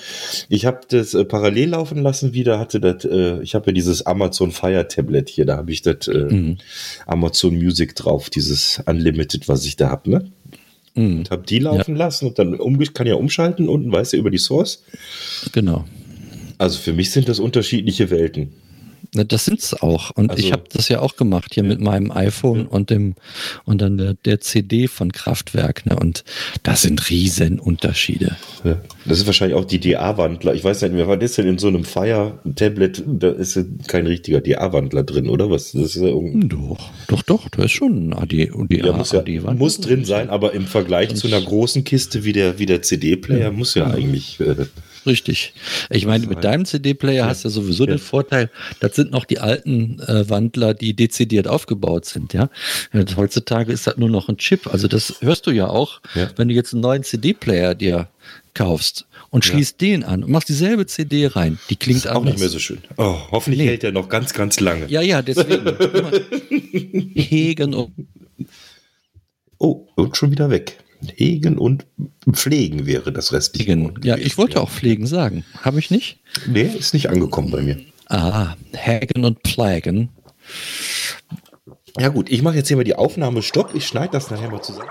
ich 0.48 0.64
habe 0.66 0.80
das 0.88 1.14
äh, 1.14 1.24
parallel 1.24 1.70
laufen 1.70 1.98
lassen 2.02 2.32
wieder, 2.32 2.58
hatte 2.58 2.80
das, 2.80 3.04
äh, 3.04 3.42
ich 3.42 3.54
habe 3.54 3.66
ja 3.68 3.72
dieses 3.72 4.04
Amazon 4.06 4.50
Fire 4.52 4.88
Tablet 4.88 5.28
hier, 5.28 5.44
da 5.44 5.56
habe 5.58 5.70
ich 5.72 5.82
das 5.82 6.08
äh, 6.08 6.26
Mhm. 6.26 6.56
Amazon 7.06 7.54
Music 7.56 7.94
drauf, 7.94 8.30
dieses 8.30 8.82
Unlimited, 8.86 9.48
was 9.48 9.64
ich 9.64 9.76
da 9.76 9.90
habe, 9.90 10.10
ne? 10.10 10.30
Mhm. 10.96 11.18
Und 11.18 11.30
habe 11.30 11.44
die 11.46 11.60
laufen 11.60 11.94
lassen 11.94 12.26
und 12.26 12.38
dann 12.38 12.58
um, 12.58 12.78
kann 12.92 13.06
ja 13.06 13.14
umschalten 13.14 13.68
unten, 13.68 13.92
weißt 13.92 14.14
du, 14.14 14.16
über 14.16 14.30
die 14.30 14.38
Source. 14.38 14.82
Genau. 15.52 15.84
Also 16.58 16.78
für 16.78 16.92
mich 16.92 17.10
sind 17.10 17.28
das 17.28 17.38
unterschiedliche 17.38 18.10
Welten. 18.10 18.48
Na, 19.16 19.24
Das 19.24 19.46
sind's 19.46 19.72
auch. 19.74 20.10
Und 20.10 20.30
Also- 20.30 20.42
ich 20.44 20.52
habe 20.52 20.64
das 20.72 20.88
ja 20.88 21.00
auch 21.00 21.16
gemacht 21.16 21.54
hier 21.54 21.62
mit 21.62 21.80
meinem 21.80 22.10
iPhone 22.12 22.60
Ja. 22.60 22.66
und 22.66 22.90
dem 22.90 23.14
und 23.64 23.80
dann 23.80 23.96
der, 23.96 24.14
der 24.14 24.40
CD 24.40 24.88
von 24.88 25.10
Kraftwerk. 25.10 25.86
Ne? 25.86 25.96
Und 25.96 26.22
das 26.62 26.82
sind 26.82 27.08
riesen 27.10 27.58
Unterschiede. 27.58 28.36
Ja. 28.64 28.78
Das 29.06 29.18
ist 29.18 29.26
wahrscheinlich 29.26 29.56
auch 29.56 29.64
die 29.64 29.78
DA-Wandler. 29.80 30.54
Ich 30.54 30.62
weiß 30.64 30.82
nicht 30.82 30.92
mehr, 30.94 31.08
was 31.08 31.22
ist 31.22 31.38
denn 31.38 31.46
in 31.46 31.58
so 31.58 31.68
einem 31.68 31.84
Fire-Tablet? 31.84 33.04
Da 33.06 33.30
ist 33.30 33.56
ja 33.56 33.62
kein 33.86 34.06
richtiger 34.06 34.40
DA-Wandler 34.40 35.02
drin, 35.04 35.28
oder 35.28 35.50
was? 35.50 35.72
Das 35.72 35.82
ist 35.82 35.96
ja 35.96 36.08
irgendein 36.08 36.48
Doch, 36.48 36.90
doch, 37.08 37.22
doch. 37.22 37.48
Da 37.48 37.64
ist 37.64 37.72
schon 37.72 38.08
ein 38.08 38.12
AD 38.14 38.50
und 38.50 38.70
die 38.70 38.78
Ja, 38.78 38.92
muss, 38.92 39.12
ja, 39.12 39.20
AD-Wand. 39.20 39.58
muss 39.58 39.80
drin 39.80 40.04
sein, 40.04 40.28
aber 40.30 40.52
im 40.52 40.66
Vergleich 40.66 41.14
zu 41.14 41.26
einer 41.26 41.40
großen 41.40 41.84
Kiste 41.84 42.24
wie 42.24 42.32
der, 42.32 42.58
wie 42.58 42.66
der 42.66 42.82
CD-Player 42.82 43.50
muss 43.52 43.74
ja 43.74 43.86
eigentlich. 43.86 44.38
Äh, 44.40 44.66
Richtig. 45.06 45.54
Ich 45.90 46.04
meine, 46.06 46.26
mit 46.26 46.42
deinem 46.44 46.64
CD-Player 46.64 47.26
hast 47.26 47.44
du 47.44 47.48
ja 47.48 47.52
sowieso 47.54 47.84
Ja. 47.84 47.90
den 47.94 47.98
Vorteil, 47.98 48.50
das 48.80 48.96
sind 48.96 49.10
noch 49.12 49.24
die 49.24 49.38
alten 49.38 50.00
äh, 50.00 50.28
Wandler, 50.28 50.74
die 50.74 50.94
dezidiert 50.94 51.46
aufgebaut 51.48 52.04
sind, 52.06 52.32
ja. 52.32 52.50
Ja, 52.92 53.04
Heutzutage 53.16 53.72
ist 53.72 53.86
das 53.86 53.96
nur 53.96 54.08
noch 54.10 54.28
ein 54.28 54.36
Chip. 54.38 54.66
Also 54.66 54.88
das 54.88 55.14
hörst 55.20 55.46
du 55.46 55.50
ja 55.52 55.68
auch, 55.68 56.00
Ja. 56.14 56.28
wenn 56.36 56.48
du 56.48 56.54
jetzt 56.54 56.72
einen 56.72 56.82
neuen 56.82 57.02
CD-Player 57.04 57.74
dir 57.74 58.08
kaufst 58.54 59.06
und 59.30 59.44
Ja. 59.46 59.52
schließt 59.52 59.80
den 59.80 60.02
an 60.02 60.24
und 60.24 60.30
machst 60.30 60.48
dieselbe 60.48 60.86
CD 60.86 61.26
rein. 61.28 61.58
Die 61.70 61.76
klingt 61.76 61.98
ist 61.98 62.08
auch 62.08 62.24
nicht 62.24 62.38
mehr 62.38 62.48
so 62.48 62.58
schön. 62.58 62.78
Oh, 62.96 63.16
hoffentlich 63.30 63.60
Nee. 63.62 63.68
hält 63.68 63.82
der 63.84 63.92
noch 63.92 64.08
ganz, 64.08 64.32
ganz 64.32 64.58
lange. 64.60 64.86
Ja, 64.88 65.02
ja, 65.02 65.22
deswegen. 65.22 65.64
Hegen 67.14 67.74
und 67.74 67.92
Oh, 69.58 69.86
und 69.94 70.16
schon 70.16 70.30
wieder 70.30 70.50
weg. 70.50 70.78
Hegen 71.14 71.58
und 71.58 71.86
Pflegen 72.30 72.86
wäre 72.86 73.12
das 73.12 73.32
restliche. 73.32 73.72
Hegen. 73.72 73.94
Ja, 74.02 74.16
ich 74.16 74.38
wollte 74.38 74.60
auch 74.60 74.70
pflegen 74.70 75.06
sagen. 75.06 75.44
Habe 75.62 75.78
ich 75.78 75.90
nicht? 75.90 76.18
Nee, 76.46 76.70
ist 76.78 76.94
nicht 76.94 77.10
angekommen 77.10 77.50
bei 77.50 77.62
mir. 77.62 77.78
Ah, 78.08 78.54
Hagen 78.76 79.24
und 79.24 79.40
Pflegen. 79.46 80.10
Ja 81.98 82.08
gut, 82.08 82.30
ich 82.30 82.42
mache 82.42 82.56
jetzt 82.56 82.68
hier 82.68 82.76
mal 82.76 82.84
die 82.84 82.94
Aufnahme 82.94 83.42
Stopp. 83.42 83.74
Ich 83.74 83.86
schneide 83.86 84.12
das 84.12 84.30
nachher 84.30 84.50
mal 84.50 84.62
zusammen. 84.62 84.90